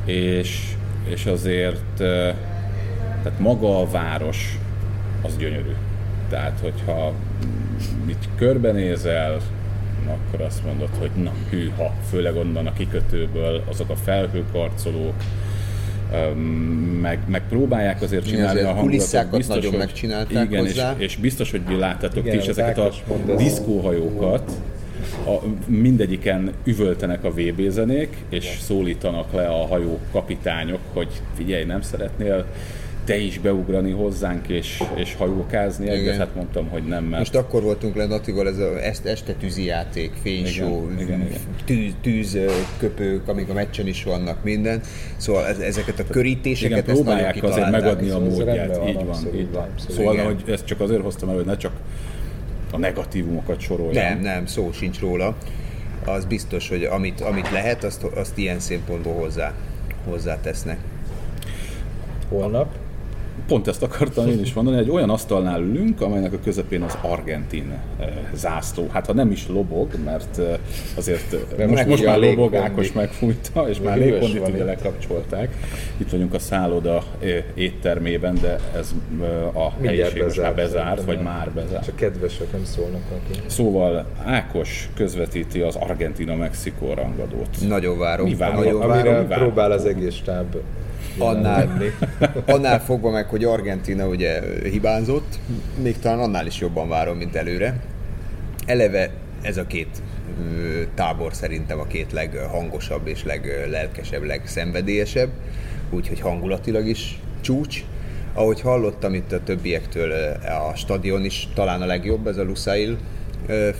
És, 0.04 0.74
és 1.08 1.26
azért 1.26 2.00
ö, 2.00 2.28
tehát 3.22 3.38
maga 3.38 3.80
a 3.80 3.86
város 3.90 4.58
az 5.22 5.36
gyönyörű. 5.36 5.74
Tehát, 6.28 6.58
hogyha 6.62 7.12
itt 8.06 8.28
körbenézel, 8.36 9.40
akkor 10.06 10.40
azt 10.40 10.64
mondod, 10.64 10.90
hogy 10.98 11.10
na 11.22 11.32
hűha, 11.50 11.94
főleg 12.10 12.36
onnan 12.36 12.66
a 12.66 12.72
kikötőből, 12.72 13.62
azok 13.68 13.90
a 13.90 13.96
felhőkarcolók, 13.96 15.14
meg, 17.00 17.18
meg 17.26 17.42
próbálják 17.48 18.02
azért 18.02 18.26
csinálni 18.26 18.48
azért 18.48 18.64
a 18.64 18.68
hangulatot. 18.68 18.90
kulisszákat 18.90 19.48
nagyon 19.48 19.74
megcsinálták 19.74 20.44
igen, 20.44 20.60
hozzá. 20.60 20.94
És, 20.98 21.04
és 21.04 21.16
biztos, 21.16 21.50
hogy 21.50 21.62
láttátok 21.78 22.24
Igen, 22.24 22.36
ti 22.36 22.42
is 22.42 22.48
ezeket 22.48 22.78
a 22.78 22.92
diszkóhajókat, 23.36 24.52
a, 25.26 25.42
mindegyiken 25.66 26.52
üvöltenek 26.64 27.24
a 27.24 27.30
VB 27.30 27.68
zenék, 27.68 28.16
és 28.28 28.56
szólítanak 28.60 29.32
le 29.32 29.48
a 29.48 29.66
hajó 29.66 29.98
kapitányok, 30.12 30.80
hogy 30.92 31.08
figyelj, 31.36 31.64
nem 31.64 31.82
szeretnél 31.82 32.46
te 33.08 33.16
is 33.16 33.38
beugrani 33.38 33.90
hozzánk 33.90 34.48
és, 34.48 34.82
és 34.94 35.14
hajókázni 35.14 35.88
egyet? 35.88 36.02
Igen. 36.02 36.18
Hát 36.18 36.34
mondtam, 36.34 36.68
hogy 36.68 36.82
nem, 36.82 37.04
mert 37.04 37.18
Most 37.18 37.34
akkor 37.34 37.62
voltunk 37.62 37.94
le 37.96 38.06
Natival, 38.06 38.48
ez 38.48 38.58
a 38.58 38.84
est, 38.84 39.04
este 39.06 39.32
tűzi 39.32 39.64
játék, 39.64 40.12
fénysó, 40.22 40.88
Igen, 40.90 41.00
igen, 41.06 41.20
igen. 41.20 41.40
tűz, 41.64 41.92
tűzköpők, 42.00 43.28
amik 43.28 43.48
a 43.48 43.52
meccsen 43.52 43.86
is 43.86 44.04
vannak, 44.04 44.44
minden. 44.44 44.80
Szóval 45.16 45.46
ez, 45.46 45.58
ezeket 45.58 45.98
a 45.98 46.00
igen, 46.00 46.12
körítéseket, 46.12 46.78
ezt 46.78 46.86
nagyon 46.86 47.02
próbálják 47.02 47.42
azért 47.42 47.54
kitalálták. 47.54 47.80
megadni 47.80 48.08
a 48.08 48.12
Szóval 48.12 48.28
módját. 48.28 48.88
Így 48.88 48.94
van, 48.94 49.08
abszolút, 49.08 49.34
így 49.34 49.52
van. 49.52 49.62
abszolút. 49.62 49.96
Szóval, 49.96 50.14
Igen. 50.14 50.26
hogy 50.26 50.42
ezt 50.46 50.64
csak 50.64 50.80
azért 50.80 51.02
hoztam 51.02 51.28
el, 51.28 51.34
hogy 51.34 51.44
ne 51.44 51.56
csak 51.56 51.72
a 52.72 52.78
negatívumokat 52.78 53.60
soroljam. 53.60 54.04
Nem, 54.04 54.20
nem, 54.20 54.46
szó 54.46 54.72
sincs 54.72 55.00
róla. 55.00 55.34
Az 56.04 56.24
biztos, 56.24 56.68
hogy 56.68 56.84
amit, 56.84 57.20
amit 57.20 57.50
lehet, 57.50 57.84
azt, 57.84 58.02
azt 58.02 58.38
ilyen 58.38 58.58
szempontból 58.58 59.14
hozzá, 59.14 59.52
hozzátesznek. 60.04 60.78
Holnap 62.28 62.74
Pont 63.48 63.68
ezt 63.68 63.82
akartam 63.82 64.28
én 64.28 64.40
is 64.40 64.52
mondani, 64.52 64.76
egy 64.78 64.90
olyan 64.90 65.10
asztalnál 65.10 65.60
ülünk, 65.60 66.00
amelynek 66.00 66.32
a 66.32 66.38
közepén 66.44 66.82
az 66.82 66.98
argentin 67.02 67.72
eh, 68.00 68.08
zászló. 68.34 68.88
Hát 68.92 69.06
ha 69.06 69.12
nem 69.12 69.30
is 69.30 69.48
lobog, 69.48 69.88
mert 70.04 70.38
eh, 70.38 70.58
azért 70.96 71.32
eh, 71.32 71.40
De 71.56 71.66
most, 71.66 71.78
meg 71.78 71.88
most 71.88 72.00
ugye 72.02 72.10
már 72.10 72.18
a 72.18 72.20
lobog. 72.20 72.54
Ákos 72.54 72.92
megfújta, 72.92 73.68
és 73.68 73.80
már 73.80 73.98
légkondit 73.98 74.38
van 74.38 74.50
ugye 74.50 74.58
itt. 74.58 74.64
lekapcsolták. 74.64 75.56
Itt 75.96 76.10
vagyunk 76.10 76.34
a 76.34 76.38
szálloda 76.38 77.02
eh, 77.20 77.44
éttermében, 77.54 78.38
de 78.40 78.58
ez 78.76 78.94
eh, 79.20 79.56
a 79.56 79.72
helyiség 79.82 80.22
most 80.22 80.40
már 80.40 80.54
bezárt, 80.54 81.04
vagy 81.04 81.20
már 81.22 81.50
bezárt. 81.50 81.84
Csak 81.84 81.96
kedvesek 81.96 82.52
nem 82.52 82.64
szólnak 82.64 83.02
neki. 83.10 83.40
Szóval 83.46 84.06
Ákos 84.24 84.88
közvetíti 84.94 85.60
az 85.60 85.74
Argentina-Mexikó 85.74 86.94
rangadót. 86.94 87.48
Nagyon 87.68 87.98
várom. 87.98 88.26
Mi 88.26 88.34
várom? 88.34 88.56
Nagyon 88.56 88.78
várom. 88.78 89.14
Amire 89.14 89.36
próbál 89.36 89.70
az 89.70 89.84
egész 89.84 90.14
stáb 90.14 90.56
Annál, 91.18 91.92
annál 92.46 92.80
fogva 92.80 93.10
meg, 93.10 93.28
hogy 93.28 93.44
Argentina 93.44 94.06
ugye 94.06 94.40
hibázott, 94.62 95.38
még 95.82 95.98
talán 95.98 96.18
annál 96.18 96.46
is 96.46 96.58
jobban 96.60 96.88
várom, 96.88 97.16
mint 97.16 97.36
előre. 97.36 97.80
Eleve 98.66 99.10
ez 99.42 99.56
a 99.56 99.66
két 99.66 100.02
tábor 100.94 101.34
szerintem 101.34 101.78
a 101.78 101.86
két 101.86 102.12
leghangosabb 102.12 103.06
és 103.06 103.24
leglelkesebb, 103.24 104.22
legszenvedélyesebb, 104.22 105.28
úgyhogy 105.90 106.20
hangulatilag 106.20 106.86
is 106.86 107.20
csúcs. 107.40 107.84
Ahogy 108.34 108.60
hallottam 108.60 109.14
itt 109.14 109.32
a 109.32 109.42
többiektől, 109.42 110.12
a 110.70 110.76
stadion 110.76 111.24
is 111.24 111.48
talán 111.54 111.82
a 111.82 111.86
legjobb, 111.86 112.26
ez 112.26 112.36
a 112.36 112.42
Lusail 112.42 112.98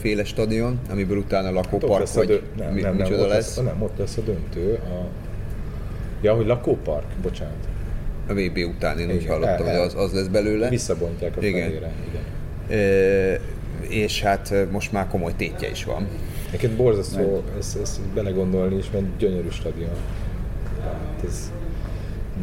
féle 0.01 0.25
stadion, 0.25 0.81
amiből 0.91 1.19
utána 1.19 1.49
Ott 1.49 1.55
lakópark, 1.55 2.03
a 2.03 2.15
vagy 2.15 2.43
nem, 2.57 2.73
mi, 2.73 2.81
nem, 2.81 2.97
nem, 2.97 3.07
micsoda 3.07 3.23
ott 3.23 3.29
lesz. 3.29 3.57
lesz. 3.57 3.67
Nem, 3.67 3.83
ott 3.83 3.99
lesz 3.99 4.17
a 4.17 4.21
döntő. 4.21 4.75
A... 4.75 5.28
Ja, 6.21 6.35
hogy 6.35 6.47
lakópark, 6.47 7.05
bocsánat. 7.23 7.69
A 8.29 8.33
VB 8.33 8.57
után 8.77 8.99
én 8.99 9.11
úgy 9.11 9.27
hallottam, 9.27 9.67
el- 9.67 9.79
hogy 9.79 9.87
az, 9.87 9.95
az 9.95 10.13
lesz 10.13 10.27
belőle. 10.27 10.69
Visszabontják 10.69 11.37
a 11.37 11.43
Igen. 11.43 11.63
felére. 11.69 11.91
Igen. 12.09 12.23
Ö, 12.79 13.35
és 13.89 14.23
hát 14.23 14.55
most 14.71 14.93
már 14.93 15.07
komoly 15.07 15.33
tétje 15.37 15.71
is 15.71 15.85
van. 15.85 16.07
Nekem 16.53 16.77
borzasztó 16.77 17.43
ezt, 17.59 17.79
ezt 17.81 18.01
belegondolni 18.01 18.77
is, 18.77 18.91
mert 18.93 19.05
gyönyörű 19.19 19.49
stadion. 19.51 19.91
Tehát 20.79 21.25
ez 21.27 21.53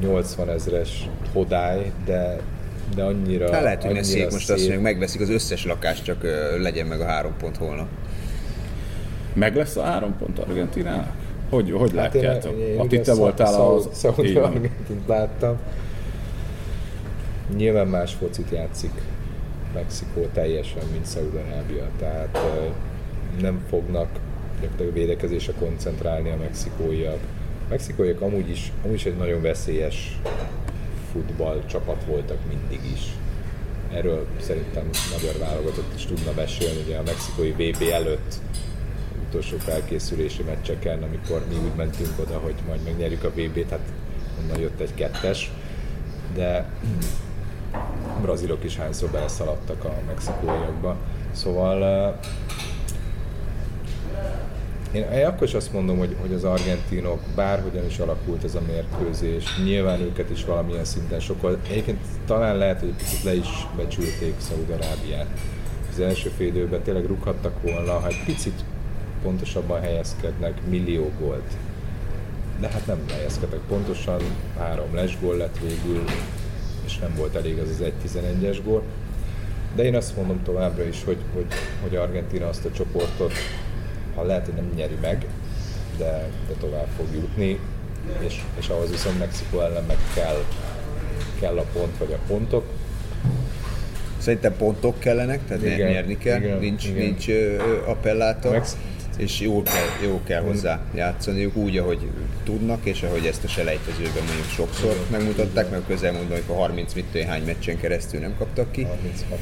80 0.01 0.49
ezres 0.49 1.09
hodály, 1.33 1.91
de, 2.05 2.39
de 2.95 3.03
annyira 3.03 3.51
Hát 3.51 3.63
lehet, 3.63 3.81
hogy 3.81 3.89
annyira 3.89 4.05
szép 4.05 4.31
most 4.31 4.49
azt 4.49 4.61
mondjuk, 4.61 4.81
megveszik 4.83 5.21
az 5.21 5.29
összes 5.29 5.65
lakást, 5.65 6.03
csak 6.03 6.23
legyen 6.61 6.85
meg 6.85 6.99
a 7.01 7.05
három 7.05 7.33
pont 7.39 7.57
holnap. 7.57 7.88
Meg 9.33 9.55
lesz 9.55 9.75
a 9.75 9.83
három 9.83 10.15
pont 10.17 10.39
Argentinának? 10.39 11.11
Hogy, 11.55 11.71
hogy 11.71 11.91
Hát 11.95 12.15
én, 12.15 12.23
látjátok? 12.23 12.59
én, 12.59 12.79
Atti, 12.79 12.95
én 12.95 13.03
te 13.03 13.13
voltál 13.13 13.61
az... 13.61 13.89
Szaudi 13.91 14.39
láttam. 15.07 15.57
Nyilván 17.55 17.87
más 17.87 18.13
focit 18.13 18.49
játszik 18.51 18.91
Mexikó 19.73 20.27
teljesen, 20.33 20.83
mint 20.91 21.05
Szaúd-Arábia. 21.05 21.87
Tehát 21.99 22.37
nem 23.41 23.63
fognak 23.69 24.07
gyakorlatilag 24.61 24.93
védekezésre 24.93 25.53
koncentrálni 25.59 26.29
a 26.29 26.37
mexikóiak. 26.37 27.19
A 27.65 27.69
mexikóiak 27.69 28.21
amúgy 28.21 28.49
is, 28.49 28.71
amúgy 28.83 28.95
is 28.95 29.05
egy 29.05 29.17
nagyon 29.17 29.41
veszélyes 29.41 30.19
futball 31.11 31.63
csapat 31.65 32.03
voltak 32.07 32.37
mindig 32.47 32.91
is. 32.93 33.01
Erről 33.93 34.25
szerintem 34.41 34.89
magyar 35.11 35.47
válogatott 35.47 35.93
is 35.95 36.05
tudna 36.05 36.31
mesélni, 36.35 36.81
ugye 36.85 36.97
a 36.97 37.03
mexikói 37.05 37.51
VB 37.51 37.81
előtt 37.93 38.33
utolsó 39.36 39.58
felkészülési 39.58 40.43
meccseken, 40.43 41.04
amikor 41.04 41.45
mi 41.50 41.56
úgy 41.56 41.76
mentünk 41.76 42.10
oda, 42.19 42.38
hogy 42.38 42.54
majd 42.67 42.84
megnyerjük 42.84 43.24
a 43.24 43.30
VB-t, 43.30 43.69
hát 43.69 43.80
onnan 44.41 44.60
jött 44.60 44.80
egy 44.80 44.93
kettes, 44.93 45.52
de 46.34 46.65
brazilok 48.21 48.63
is 48.63 48.78
hányszor 48.78 49.10
beleszaladtak 49.10 49.84
a 49.84 49.93
mexikóiakba. 50.08 50.95
Szóval 51.32 51.84
eh, 51.84 52.13
én, 54.93 55.26
akkor 55.26 55.48
is 55.48 55.54
azt 55.54 55.74
mondom, 55.74 55.98
hogy, 55.98 56.15
hogy 56.21 56.34
az 56.34 56.43
argentinok, 56.43 57.19
bárhogyan 57.36 57.86
is 57.86 58.00
alakult 58.00 58.43
ez 58.43 58.56
a 58.56 58.62
mérkőzés, 58.67 59.58
nyilván 59.63 60.02
őket 60.02 60.30
is 60.30 60.45
valamilyen 60.45 60.86
szinten 60.86 61.19
sokkal, 61.19 61.60
egyébként 61.69 62.00
talán 62.26 62.58
lehet, 62.58 62.80
hogy 62.80 62.93
picit 62.93 63.24
le 63.24 63.36
is 63.36 63.67
becsülték 63.76 64.34
Szaúd-Arábiát. 64.38 65.28
Az 65.91 66.00
első 66.00 66.30
fél 66.38 66.48
időben 66.48 66.82
tényleg 66.82 67.06
rúghattak 67.06 67.62
volna, 67.62 68.00
ha 68.00 68.08
egy 68.08 68.24
picit 68.26 68.63
pontosabban 69.25 69.81
helyezkednek, 69.81 70.53
millió 70.69 71.11
gólt. 71.19 71.51
De 72.59 72.67
hát 72.67 72.88
nem 72.88 72.99
helyezkedtek 73.11 73.59
pontosan, 73.59 74.21
három 74.57 74.95
lesgól 74.95 75.35
lett 75.35 75.57
végül, 75.59 76.03
és 76.85 76.97
nem 76.97 77.13
volt 77.15 77.35
elég 77.35 77.57
az 77.59 77.69
az 77.69 77.83
1-11-es 78.05 78.57
gól. 78.63 78.83
De 79.75 79.83
én 79.83 79.95
azt 79.95 80.15
mondom 80.15 80.43
továbbra 80.43 80.83
is, 80.83 81.03
hogy, 81.03 81.17
hogy, 81.33 81.45
hogy 81.81 81.95
Argentina 81.95 82.47
azt 82.47 82.65
a 82.65 82.71
csoportot, 82.71 83.33
ha 84.15 84.23
lehet, 84.23 84.45
hogy 84.45 84.53
nem 84.53 84.71
nyeri 84.75 84.97
meg, 85.01 85.25
de, 85.97 86.29
de 86.47 86.53
tovább 86.59 86.88
fog 86.97 87.07
jutni, 87.13 87.59
és, 88.19 88.41
és 88.59 88.67
ahhoz 88.67 88.89
viszont 88.89 89.19
Mexikó 89.19 89.59
ellen 89.59 89.83
meg 89.83 89.97
kell, 90.13 90.43
kell 91.39 91.57
a 91.57 91.65
pont 91.73 91.97
vagy 91.97 92.13
a 92.13 92.19
pontok. 92.27 92.65
Szerintem 94.17 94.55
pontok 94.57 94.99
kellenek, 94.99 95.45
tehát 95.47 95.63
igen, 95.63 95.91
nyerni 95.91 96.17
kell, 96.17 96.41
igen, 96.41 96.59
nincs, 96.59 96.85
igen. 96.85 97.03
nincs 97.03 97.27
appellátor, 97.85 98.51
Mex- 98.51 98.77
és 99.17 99.39
jól 99.39 99.63
kell, 99.63 100.08
jó 100.10 100.21
kell 100.23 100.41
hozzá 100.41 100.80
játszaniuk 100.93 101.56
úgy, 101.56 101.78
ahogy 101.78 102.10
tudnak, 102.43 102.86
és 102.86 103.01
ahogy 103.01 103.25
ezt 103.25 103.43
a 103.43 103.47
selejtezőben 103.47 104.23
mondjuk 104.25 104.47
sokszor 104.49 104.91
Igen, 104.91 105.06
megmutatták, 105.12 105.69
meg 105.69 105.80
a 105.80 105.84
közelmúltban, 105.88 106.38
amikor 106.38 106.56
30 106.56 106.93
mit 106.93 107.23
hány 107.28 107.43
meccsen 107.45 107.78
keresztül 107.78 108.19
nem 108.19 108.36
kaptak 108.38 108.71
ki. 108.71 108.84
36. 108.84 109.39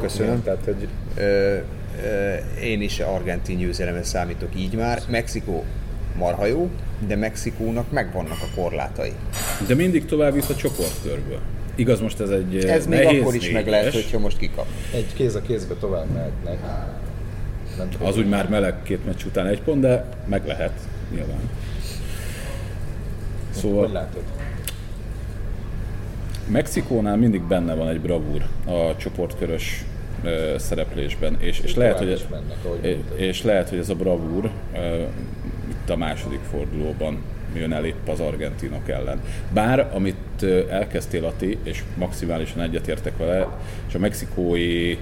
Köszönöm. 0.00 0.30
Igen, 0.30 0.42
tehát, 0.42 0.64
hogy 0.64 0.88
Ö, 1.16 1.56
ö, 2.04 2.34
én 2.62 2.82
is 2.82 3.00
argentin 3.00 3.58
győzelemre 3.58 4.02
számítok 4.02 4.48
így 4.56 4.74
már. 4.74 5.02
Mexikó 5.08 5.64
marha 6.16 6.46
jó, 6.46 6.70
de 7.06 7.16
Mexikónak 7.16 7.90
megvannak 7.90 8.38
a 8.42 8.60
korlátai. 8.60 9.12
De 9.66 9.74
mindig 9.74 10.04
tovább 10.04 10.34
jut 10.34 10.50
a 10.50 10.54
csoportkörből. 10.56 11.38
Igaz, 11.74 12.00
most 12.00 12.20
ez 12.20 12.30
egy 12.30 12.64
Ez 12.64 12.86
még 12.86 13.06
akkor 13.06 13.34
is 13.34 13.50
meg 13.50 13.68
lehet, 13.68 13.92
hogyha 13.92 14.18
most 14.18 14.38
kikap. 14.38 14.66
egy 14.94 15.14
kéz 15.14 15.34
a 15.34 15.42
kézbe 15.42 15.74
tovább 15.74 16.06
mehetnek. 16.14 16.58
Az 18.02 18.16
úgy 18.16 18.28
már 18.28 18.48
meleg 18.48 18.82
két 18.82 19.04
meccs 19.04 19.24
után 19.24 19.46
egy 19.46 19.62
pont, 19.62 19.80
de 19.80 20.04
meg 20.26 20.46
lehet, 20.46 20.72
nyilván. 21.10 21.40
Hogy 23.52 23.60
Szóval 23.60 23.92
látod? 23.92 24.22
Mexikónál 26.46 27.16
mindig 27.16 27.42
benne 27.42 27.74
van 27.74 27.88
egy 27.88 28.00
bravúr 28.00 28.42
a 28.66 28.96
csoportkörös 28.96 29.84
ö, 30.24 30.54
szereplésben, 30.58 31.36
és, 31.40 31.60
és, 31.60 31.74
lehet, 31.74 31.98
hogy, 31.98 32.10
is 32.10 32.26
mennek, 32.30 32.96
és, 33.14 33.42
lehet, 33.42 33.68
hogy 33.68 33.78
ez 33.78 33.88
a 33.88 33.94
bravúr 33.94 34.50
ö, 34.74 35.02
itt 35.68 35.90
a 35.90 35.96
második 35.96 36.40
fordulóban 36.50 37.22
jön 37.54 37.72
el 37.72 37.84
épp 37.84 38.08
az 38.08 38.20
argentinok 38.20 38.88
ellen. 38.88 39.20
Bár, 39.52 39.90
amit 39.94 40.42
elkezdtél 40.70 41.24
Ati, 41.24 41.58
és 41.62 41.82
maximálisan 41.96 42.60
egyetértek 42.60 43.16
vele, 43.16 43.48
és 43.88 43.94
a 43.94 43.98
mexikói 43.98 44.96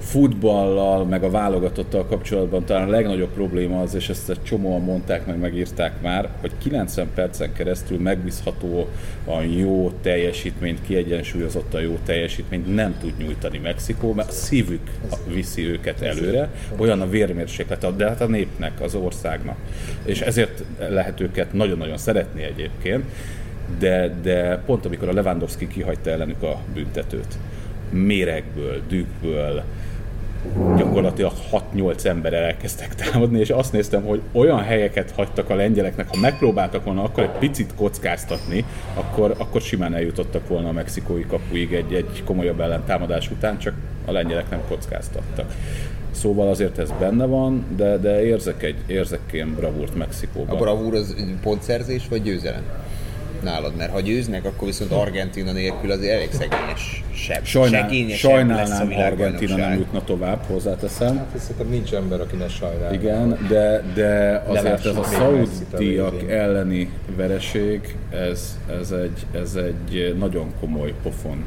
futballal, 0.00 1.04
meg 1.04 1.22
a 1.22 1.30
válogatottal 1.30 2.06
kapcsolatban 2.06 2.64
talán 2.64 2.88
a 2.88 2.90
legnagyobb 2.90 3.28
probléma 3.28 3.80
az, 3.80 3.94
és 3.94 4.08
ezt 4.08 4.30
egy 4.30 4.42
csomóan 4.42 4.82
mondták, 4.82 5.26
meg 5.26 5.38
megírták 5.38 5.92
már, 6.02 6.28
hogy 6.40 6.52
90 6.62 7.08
percen 7.14 7.52
keresztül 7.52 7.98
megbízható 7.98 8.88
a 9.24 9.40
jó 9.40 9.92
teljesítményt, 10.02 10.82
kiegyensúlyozott 10.86 11.74
a 11.74 11.80
jó 11.80 11.98
teljesítményt 12.04 12.74
nem 12.74 12.94
tud 13.00 13.12
nyújtani 13.18 13.58
Mexikó, 13.58 14.12
mert 14.12 14.28
a 14.28 14.32
szívük 14.32 14.90
viszi 15.26 15.66
őket 15.66 16.00
előre, 16.00 16.48
olyan 16.76 17.00
a 17.00 17.08
vérmérséklet, 17.08 17.96
de 17.96 18.08
hát 18.08 18.20
a 18.20 18.26
népnek, 18.26 18.80
az 18.80 18.94
országnak. 18.94 19.56
És 20.04 20.20
ezért 20.20 20.64
lehet 20.88 21.20
őket 21.20 21.52
nagyon-nagyon 21.52 21.96
szeretni 21.96 22.42
egyébként, 22.42 23.04
de, 23.78 24.14
de 24.22 24.62
pont 24.66 24.84
amikor 24.84 25.08
a 25.08 25.12
Lewandowski 25.12 25.66
kihagyta 25.66 26.10
ellenük 26.10 26.42
a 26.42 26.60
büntetőt, 26.74 27.38
méregből, 27.90 28.80
dühből, 28.88 29.62
gyakorlatilag 30.76 31.32
6-8 31.74 32.04
ember 32.04 32.32
elkezdtek 32.32 32.94
támadni, 32.94 33.38
és 33.38 33.50
azt 33.50 33.72
néztem, 33.72 34.02
hogy 34.02 34.20
olyan 34.32 34.62
helyeket 34.62 35.10
hagytak 35.10 35.50
a 35.50 35.54
lengyeleknek, 35.54 36.08
ha 36.08 36.20
megpróbáltak 36.20 36.84
volna 36.84 37.02
akkor 37.02 37.22
egy 37.22 37.38
picit 37.38 37.74
kockáztatni, 37.74 38.64
akkor, 38.94 39.34
akkor 39.38 39.60
simán 39.60 39.94
eljutottak 39.94 40.48
volna 40.48 40.68
a 40.68 40.72
mexikói 40.72 41.26
kapuig 41.26 41.72
egy, 41.72 41.92
egy 41.94 42.22
komolyabb 42.24 42.60
ellentámadás 42.60 43.30
után, 43.30 43.58
csak 43.58 43.74
a 44.04 44.12
lengyelek 44.12 44.50
nem 44.50 44.60
kockáztattak. 44.68 45.54
Szóval 46.10 46.48
azért 46.48 46.78
ez 46.78 46.92
benne 46.98 47.26
van, 47.26 47.64
de, 47.76 47.96
de 47.96 48.24
érzek 48.24 48.62
egy 48.62 48.76
érzek 48.86 49.20
ilyen 49.30 49.54
bravúrt 49.54 49.94
A 49.94 49.96
Mexikóban. 49.96 50.58
bravúr 50.58 50.94
az 50.94 51.14
pontszerzés 51.42 52.08
vagy 52.08 52.22
győzelem? 52.22 52.62
Nálad, 53.42 53.76
mert 53.76 53.92
ha 53.92 54.00
győznek, 54.00 54.44
akkor 54.44 54.66
viszont 54.66 54.92
Argentina 54.92 55.52
nélkül 55.52 55.90
azért 55.90 56.12
elég 56.12 56.28
szegényes 56.32 57.04
sebb. 57.14 57.44
Sajnál, 57.44 57.82
segényesebb 57.82 58.48
lesz 58.48 58.70
a 58.70 58.74
sajnálnám, 58.74 59.12
Argentina 59.12 59.56
nem 59.56 59.78
jutna 59.78 60.04
tovább, 60.04 60.44
hozzáteszem. 60.46 61.16
Hát 61.16 61.38
szerintem 61.38 61.68
nincs 61.68 61.92
ember, 61.92 62.20
aki 62.20 62.36
ne 62.36 62.48
sajnálja. 62.48 63.00
Igen, 63.00 63.46
de, 63.48 63.82
de 63.94 64.42
azért 64.46 64.86
ez 64.86 64.96
a 64.96 65.04
szaudiak 65.04 66.30
elleni 66.30 66.90
vereség, 67.16 67.96
ez, 68.10 68.58
ez, 68.80 68.90
egy, 68.90 69.40
ez 69.40 69.54
egy 69.54 70.16
nagyon 70.18 70.52
komoly 70.60 70.94
pofon. 71.02 71.44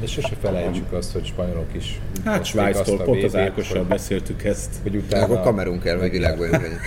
És 0.00 0.10
sose 0.10 0.36
felejtsük 0.40 0.92
azt, 0.92 1.12
hogy 1.12 1.24
spanyolok 1.24 1.66
is. 1.76 2.00
Hát 2.24 2.44
Svájctól 2.44 3.02
pont 3.02 3.22
az 3.22 3.36
Ákossal 3.36 3.84
beszéltük 3.84 4.44
ezt. 4.44 4.70
Hogy 4.82 4.96
Akkor 4.96 5.06
utána... 5.06 5.40
Kamerun 5.40 5.80
kell, 5.80 5.98
hogy 5.98 6.10
világbajnok 6.10 6.62
legyen. 6.62 6.78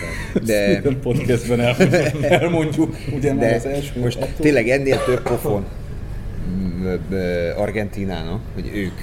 De, 0.44 0.68
Minden 0.68 1.00
podcastben 1.00 1.60
el, 1.60 1.76
elmondjuk, 2.22 2.96
ugye 3.14 3.32
már 3.32 3.54
az 3.54 3.62
de 3.62 3.70
első. 3.70 4.00
most 4.00 4.16
attól- 4.16 4.34
tényleg 4.40 4.68
ennél 4.68 5.04
több 5.04 5.22
pofon 5.22 5.64
Argentinának, 7.56 8.40
hogy 8.54 8.70
ők 8.74 9.00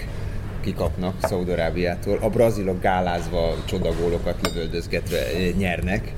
kikapnak 0.61 1.15
Szaudarábiától, 1.21 2.17
a 2.21 2.29
brazilok 2.29 2.81
gálázva 2.81 3.55
csodagólokat 3.65 4.35
lövöldözgetve 4.43 5.17
eh, 5.17 5.53
nyernek. 5.57 6.13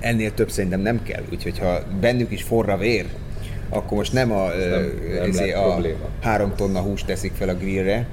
Ennél 0.00 0.34
több 0.34 0.50
szerintem 0.50 0.80
nem 0.80 1.02
kell, 1.02 1.22
úgyhogy 1.32 1.58
ha 1.58 1.78
bennük 2.00 2.30
is 2.30 2.42
forra 2.42 2.76
vér, 2.76 3.06
akkor 3.72 3.96
most 3.96 4.12
nem 4.12 4.32
a, 4.32 4.48
ö, 4.54 4.86
nem 5.18 5.28
izé, 5.28 5.46
lett 5.50 5.56
a 5.56 5.70
probléma. 5.72 6.08
három 6.20 6.52
tonna 6.56 6.80
húst 6.80 7.06
teszik 7.06 7.32
fel 7.34 7.48
a 7.48 7.54
grillre, 7.54 8.06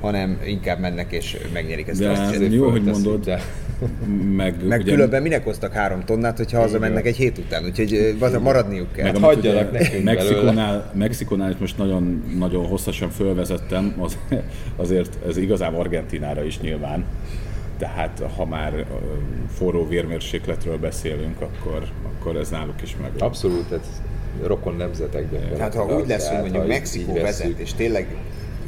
hanem 0.00 0.40
inkább 0.46 0.78
mennek 0.80 1.12
és 1.12 1.36
megnyerik 1.52 1.88
ezt 1.88 2.00
De 2.00 2.08
azt 2.08 2.30
hiszem, 2.30 2.52
jó, 2.52 2.68
hogy 2.70 2.82
mondod, 2.82 3.24
de- 3.24 3.40
meg, 4.36 4.66
meg 4.66 4.80
ugye, 4.80 4.92
különben 4.92 5.22
minek 5.22 5.44
hoztak 5.44 5.72
három 5.72 6.04
tonnát, 6.04 6.36
hogyha 6.36 6.60
hazamennek 6.60 7.06
egy 7.06 7.16
hét 7.16 7.38
után, 7.38 7.64
úgyhogy 7.64 8.16
ö, 8.20 8.38
maradniuk 8.38 8.92
kell. 8.92 9.04
meg 9.04 9.14
Hát 9.14 9.22
hagyjanak 9.24 9.72
nekünk 9.72 10.04
Mexikónál, 10.04 10.90
Mexikónál 10.94 11.50
itt 11.50 11.60
most 11.60 11.78
nagyon, 11.78 12.24
nagyon 12.38 12.66
hosszasan 12.66 13.10
fölvezettem, 13.10 13.94
az, 13.98 14.18
azért 14.76 15.18
ez 15.28 15.36
igazából 15.36 15.80
Argentinára 15.80 16.44
is 16.44 16.60
nyilván. 16.60 17.04
Tehát 17.78 18.22
ha 18.36 18.46
már 18.46 18.86
forró 19.56 19.88
vérmérsékletről 19.88 20.78
beszélünk, 20.78 21.40
akkor, 21.40 21.82
akkor 22.04 22.36
ez 22.36 22.48
náluk 22.48 22.82
is 22.82 22.96
meg. 23.02 23.10
Abszolút, 23.18 23.72
ez 23.72 24.02
rokon 24.42 24.76
nemzetek 24.76 25.22
gyakorlatilag. 25.22 25.56
Tehát 25.56 25.74
ha 25.74 25.96
úgy 25.96 26.08
lesz, 26.08 26.28
hogy 26.28 26.36
Tehát, 26.36 26.42
mondjuk 26.42 26.66
Mexikó 26.66 27.12
vezet, 27.12 27.58
és 27.58 27.74
tényleg 27.74 28.16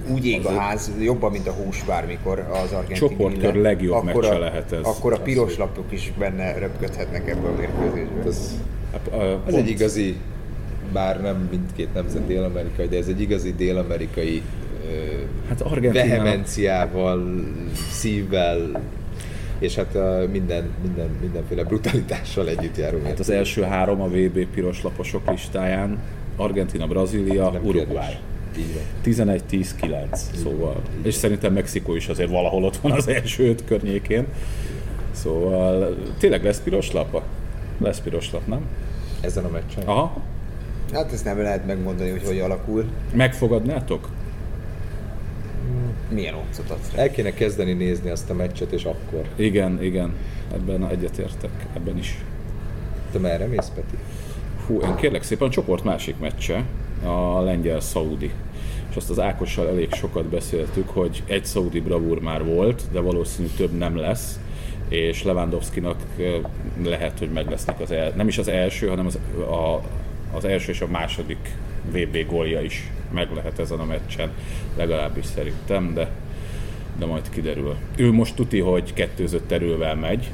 úgy 0.08 0.26
ég 0.26 0.46
a 0.46 0.58
ház, 0.58 0.92
jobban, 1.00 1.32
mint 1.32 1.48
a 1.48 1.52
hús 1.52 1.84
bármikor 1.84 2.38
az 2.38 2.72
argentin 2.72 2.96
Csoportkör 2.96 3.54
legjobb 3.54 3.94
akkor 3.94 4.22
meccse 4.22 4.34
a, 4.34 4.38
lehet 4.38 4.72
ez. 4.72 4.80
Akkor 4.82 5.12
a 5.12 5.18
piros 5.18 5.56
lapok 5.56 5.92
is 5.92 6.12
benne 6.18 6.58
röpködhetnek 6.58 7.28
ebbe 7.28 7.48
a 7.48 7.52
mérkőzésbe. 7.58 8.22
Ez, 8.26 8.50
Hát, 8.92 9.10
ez 9.46 9.54
egy 9.54 9.68
igazi, 9.68 10.16
bár 10.92 11.20
nem 11.20 11.48
mindkét 11.50 11.94
nemzet 11.94 12.26
dél-amerikai, 12.26 12.86
de 12.86 12.96
ez 12.96 13.06
egy 13.06 13.20
igazi 13.20 13.52
dél-amerikai 13.52 14.42
Hát 15.48 15.64
vehemenciával, 15.92 17.44
szívvel, 17.90 18.80
és 19.58 19.74
hát 19.74 19.94
minden, 20.32 20.70
minden, 20.82 21.08
mindenféle 21.20 21.64
brutalitással 21.64 22.48
együtt 22.48 22.76
járunk. 22.76 23.06
Hát 23.06 23.18
az 23.18 23.30
első 23.30 23.62
három 23.62 24.00
a 24.00 24.06
VB 24.08 24.46
piros 24.46 24.82
laposok 24.82 25.30
listáján, 25.30 25.98
Argentina, 26.36 26.86
Brazília, 26.86 27.50
Uruguay. 27.62 27.84
kérdés. 27.84 28.18
Így 28.58 28.74
van. 29.24 29.38
11-10-9, 29.40 30.14
szóval. 30.42 30.82
És 31.02 31.14
szerintem 31.14 31.52
Mexikó 31.52 31.94
is 31.94 32.08
azért 32.08 32.30
valahol 32.30 32.64
ott 32.64 32.76
van 32.76 32.92
az 32.92 33.08
első 33.08 33.48
öt 33.48 33.64
környékén. 33.64 34.26
Szóval 35.12 35.96
tényleg 36.18 36.44
lesz 36.44 36.60
piros 36.60 36.92
lapa? 36.92 37.22
Lesz 37.78 38.00
piros 38.00 38.32
lap, 38.32 38.46
nem? 38.46 38.60
Ezen 39.20 39.44
a 39.44 39.48
meccsen? 39.48 39.82
Aha. 39.84 40.22
Hát 40.92 41.12
ezt 41.12 41.24
nem 41.24 41.38
lehet 41.38 41.66
megmondani, 41.66 42.10
hogy 42.10 42.22
hogy 42.26 42.38
alakul. 42.38 42.84
Megfogadnátok? 43.14 44.08
Milyen 46.10 46.34
otcot 46.34 46.70
adsz 46.70 46.92
rá. 46.94 47.02
El 47.02 47.10
kéne 47.10 47.32
kezdeni 47.32 47.72
nézni 47.72 48.10
azt 48.10 48.30
a 48.30 48.34
meccset, 48.34 48.72
és 48.72 48.84
akkor. 48.84 49.22
Igen, 49.36 49.82
igen. 49.82 50.14
Ebben 50.52 50.88
egyetértek, 50.88 51.50
ebben 51.74 51.98
is. 51.98 52.24
Te 53.12 53.18
merre 53.18 53.46
mész, 53.46 53.72
Peti? 53.74 53.96
Hú, 54.66 54.80
én 54.80 54.94
kérlek 54.94 55.22
szépen, 55.22 55.48
a 55.48 55.50
csoport 55.50 55.84
másik 55.84 56.18
meccse, 56.18 56.64
a 57.04 57.40
lengyel-szaudi. 57.40 58.30
És 58.90 58.96
azt 58.96 59.10
az 59.10 59.20
Ákossal 59.20 59.68
elég 59.68 59.92
sokat 59.92 60.24
beszéltük, 60.24 60.88
hogy 60.88 61.22
egy 61.26 61.44
szaudi 61.44 61.80
bravúr 61.80 62.20
már 62.20 62.44
volt, 62.44 62.82
de 62.92 63.00
valószínű 63.00 63.48
több 63.56 63.78
nem 63.78 63.96
lesz, 63.96 64.38
és 64.88 65.22
Lewandowski-nak 65.22 65.96
eh, 66.18 66.34
lehet, 66.82 67.18
hogy 67.18 67.30
meg 67.30 67.50
lesznek 67.50 67.80
az 67.80 67.90
el, 67.90 68.12
nem 68.16 68.28
is 68.28 68.38
az 68.38 68.48
első, 68.48 68.88
hanem 68.88 69.06
az, 69.06 69.18
a, 69.40 69.82
az 70.36 70.44
első 70.44 70.72
és 70.72 70.80
a 70.80 70.86
második 70.86 71.56
VB 71.90 72.26
gólja 72.26 72.60
is 72.60 72.90
meg 73.10 73.28
lehet 73.34 73.58
ezen 73.58 73.78
a 73.78 73.84
meccsen, 73.84 74.30
legalábbis 74.76 75.24
szerintem, 75.24 75.94
de, 75.94 76.10
de 76.98 77.06
majd 77.06 77.28
kiderül. 77.30 77.76
Ő 77.96 78.12
most 78.12 78.34
tuti, 78.34 78.60
hogy 78.60 78.92
kettőzött 78.92 79.50
erővel 79.50 79.94
megy, 79.94 80.30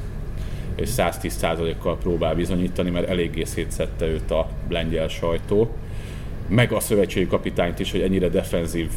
és 0.75 0.89
110%-kal 0.97 1.97
próbál 1.97 2.35
bizonyítani, 2.35 2.89
mert 2.89 3.09
eléggé 3.09 3.43
szétszette 3.43 4.05
őt 4.05 4.31
a 4.31 4.49
lengyel 4.69 5.07
sajtó. 5.07 5.75
Meg 6.47 6.71
a 6.71 6.79
szövetségi 6.79 7.27
kapitányt 7.27 7.79
is, 7.79 7.91
hogy 7.91 8.01
ennyire 8.01 8.29
defenzív 8.29 8.89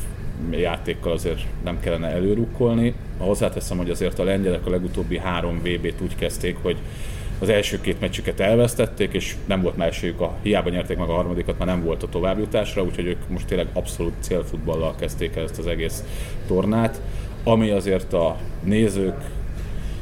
játékkal 0.51 1.13
azért 1.13 1.45
nem 1.65 1.81
kellene 1.81 2.09
előrukkolni. 2.09 2.95
Hozzáteszem, 3.19 3.77
hogy 3.77 3.91
azért 3.91 4.19
a 4.19 4.25
lengyelek 4.25 4.67
a 4.67 4.71
legutóbbi 4.71 5.19
három 5.19 5.59
VB-t 5.59 6.01
úgy 6.01 6.17
kezdték, 6.17 6.57
hogy 6.63 6.77
az 7.39 7.49
első 7.49 7.81
két 7.81 8.01
meccsüket 8.01 8.41
elvesztették, 8.41 9.13
és 9.13 9.37
nem 9.47 9.61
volt 9.61 9.81
esélyük, 9.81 10.21
a, 10.21 10.37
hiába 10.43 10.71
nyerték 10.71 10.97
meg 10.97 11.09
a 11.09 11.15
harmadikat, 11.15 11.59
már 11.59 11.67
nem 11.67 11.85
volt 11.85 12.03
a 12.03 12.09
továbbjutásra, 12.09 12.83
úgyhogy 12.83 13.07
ők 13.07 13.29
most 13.29 13.47
tényleg 13.47 13.67
abszolút 13.73 14.13
célfutballal 14.21 14.95
kezdték 14.95 15.37
el 15.37 15.43
ezt 15.43 15.59
az 15.59 15.67
egész 15.67 16.05
tornát, 16.47 17.01
ami 17.45 17.71
azért 17.71 18.13
a 18.13 18.37
nézők, 18.65 19.25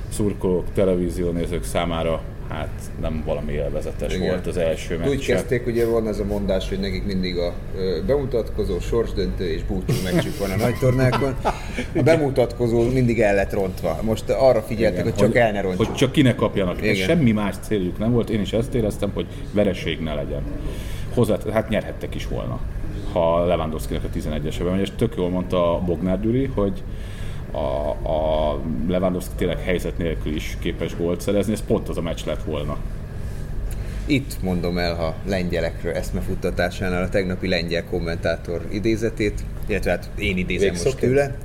szurkolók, 0.09 0.72
televíziónézők 0.72 1.64
számára 1.64 2.22
hát 2.48 2.68
nem 3.00 3.22
valami 3.26 3.52
élvezetes 3.52 4.14
Igen. 4.14 4.28
volt 4.28 4.46
az 4.46 4.56
első 4.56 4.98
meccs. 4.98 5.09
Úgy 5.09 5.26
kezdték, 5.26 5.66
ugye 5.66 5.87
van 5.87 6.09
ez 6.09 6.18
a 6.18 6.24
mondás, 6.24 6.68
hogy 6.68 6.78
nekik 6.80 7.04
mindig 7.04 7.38
a 7.38 7.54
bemutatkozó, 8.06 8.80
sorsdöntő 8.80 9.50
és 9.50 9.62
búcsú 9.62 9.94
meccsük 10.04 10.38
van 10.38 10.50
a 10.50 10.56
nagy 10.56 10.78
tornákon. 10.78 11.35
A 11.96 12.02
bemutatkozó 12.02 12.90
mindig 12.90 13.20
el 13.20 13.35
lett 13.35 13.52
rontva. 13.52 13.98
Most 14.02 14.30
arra 14.30 14.62
figyeltek, 14.62 15.02
hogy 15.02 15.14
csak 15.14 15.37
el 15.37 15.52
ne 15.52 15.61
rontsuk. 15.61 15.87
Hogy 15.87 15.94
csak 15.94 16.12
kinek 16.12 16.35
kapjanak. 16.35 16.82
Igen. 16.82 16.94
semmi 16.94 17.32
más 17.32 17.54
céljuk 17.61 17.98
nem 17.98 18.12
volt, 18.12 18.30
én 18.30 18.40
is 18.40 18.52
ezt 18.52 18.74
éreztem, 18.74 19.11
hogy 19.14 19.26
vereség 19.52 20.00
ne 20.00 20.14
legyen. 20.14 20.42
Hozzá, 21.14 21.37
hát 21.52 21.68
nyerhettek 21.68 22.14
is 22.14 22.28
volna, 22.28 22.61
ha 23.12 23.44
Lewandowski-nek 23.44 24.04
a 24.04 24.18
11-esebe 24.18 24.70
megy, 24.70 24.80
és 24.80 24.90
tök 24.96 25.14
jól 25.16 25.28
mondta 25.28 25.82
Bognár 25.87 26.20
Gyuri, 26.20 26.50
hogy 26.54 26.82
a, 27.50 27.90
a 27.90 28.61
Lewandowski 28.88 29.35
tényleg 29.37 29.59
helyzet 29.59 29.98
nélkül 29.98 30.35
is 30.35 30.56
képes 30.61 30.96
gólt 30.96 31.20
szerezni, 31.20 31.52
ez 31.52 31.64
pont 31.66 31.88
az 31.88 31.96
a 31.96 32.02
meccs 32.02 32.24
lett 32.26 32.42
volna. 32.42 32.76
Itt 34.06 34.42
mondom 34.42 34.78
el 34.78 34.92
a 35.00 35.14
lengyelekről 35.28 35.92
eszmefuttatásánál 35.92 37.02
a 37.02 37.09
tegnapi 37.09 37.48
lengyel 37.48 37.85
kommentátor 37.85 38.66
idézetét, 38.70 39.44
illetve 39.66 39.90
hát 39.90 40.11
én 40.18 40.37
idézem 40.37 40.68
most 40.68 40.82
Végszóként? 40.82 41.12
tőle. 41.12 41.37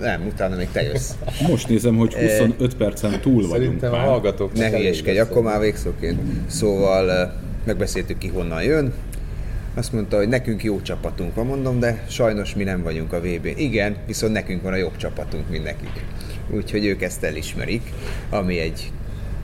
Nem, 0.00 0.26
utána 0.26 0.56
még 0.56 0.68
te 0.72 0.82
jössz. 0.82 1.10
Most 1.48 1.68
nézem, 1.68 1.96
hogy 1.96 2.14
25 2.14 2.76
percen 2.76 3.20
túl 3.20 3.48
vagyunk 3.48 3.52
Szerintem 3.52 3.92
a 3.92 3.96
már. 3.96 4.06
hallgatóknak 4.06 4.70
Ne 4.70 4.76
hülyeskedj, 4.76 5.18
akkor 5.18 5.42
már 5.42 5.60
végszóként. 5.60 6.20
Szóval 6.46 7.10
eh, 7.12 7.30
megbeszéltük 7.64 8.18
ki 8.18 8.28
honnan 8.28 8.62
jön. 8.62 8.92
Azt 9.74 9.92
mondta, 9.92 10.16
hogy 10.16 10.28
nekünk 10.28 10.62
jó 10.62 10.80
csapatunk 10.82 11.34
van, 11.34 11.46
mondom, 11.46 11.78
de 11.78 12.04
sajnos 12.08 12.54
mi 12.54 12.64
nem 12.64 12.82
vagyunk 12.82 13.12
a 13.12 13.20
vb 13.20 13.44
n 13.44 13.58
Igen, 13.58 13.96
viszont 14.06 14.32
nekünk 14.32 14.62
van 14.62 14.72
a 14.72 14.76
jobb 14.76 14.96
csapatunk, 14.96 15.48
mint 15.48 15.64
nekik. 15.64 16.04
Úgyhogy 16.50 16.84
ők 16.84 17.02
ezt 17.02 17.24
elismerik, 17.24 17.92
ami 18.30 18.58
egy 18.58 18.92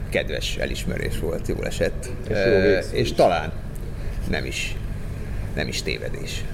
kedves 0.09 0.57
elismerés 0.57 1.19
volt, 1.19 1.49
jól 1.49 1.67
esett. 1.67 2.11
És 2.29 2.37
jó 2.47 2.61
végszó 2.61 2.95
és 2.95 3.11
is. 3.11 3.13
talán 3.13 3.53
nem 4.29 4.45
is, 4.45 4.77
nem 5.55 5.69
is 5.69 5.83
tévedés. 5.83 6.45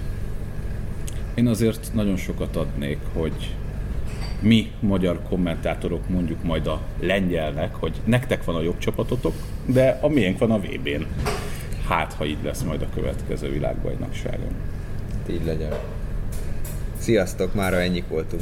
Én 1.35 1.47
azért 1.47 1.93
nagyon 1.93 2.17
sokat 2.17 2.55
adnék, 2.55 2.97
hogy 3.13 3.55
mi, 4.39 4.71
magyar 4.79 5.21
kommentátorok 5.29 6.09
mondjuk 6.09 6.43
majd 6.43 6.67
a 6.67 6.81
lengyelnek, 6.99 7.75
hogy 7.75 8.01
nektek 8.05 8.43
van 8.43 8.55
a 8.55 8.61
jobb 8.61 8.77
csapatotok, 8.77 9.33
de 9.65 9.97
a 10.01 10.07
miénk 10.07 10.39
van 10.39 10.51
a 10.51 10.59
VB-n. 10.59 11.05
Hát, 11.87 12.13
ha 12.13 12.25
így 12.25 12.43
lesz 12.43 12.61
majd 12.61 12.81
a 12.81 12.89
következő 12.93 13.51
világbajnokságon. 13.51 14.51
Így 15.29 15.45
legyen. 15.45 15.73
Sziasztok, 16.97 17.53
mára 17.53 17.79
ennyik 17.79 18.07
voltunk. 18.07 18.41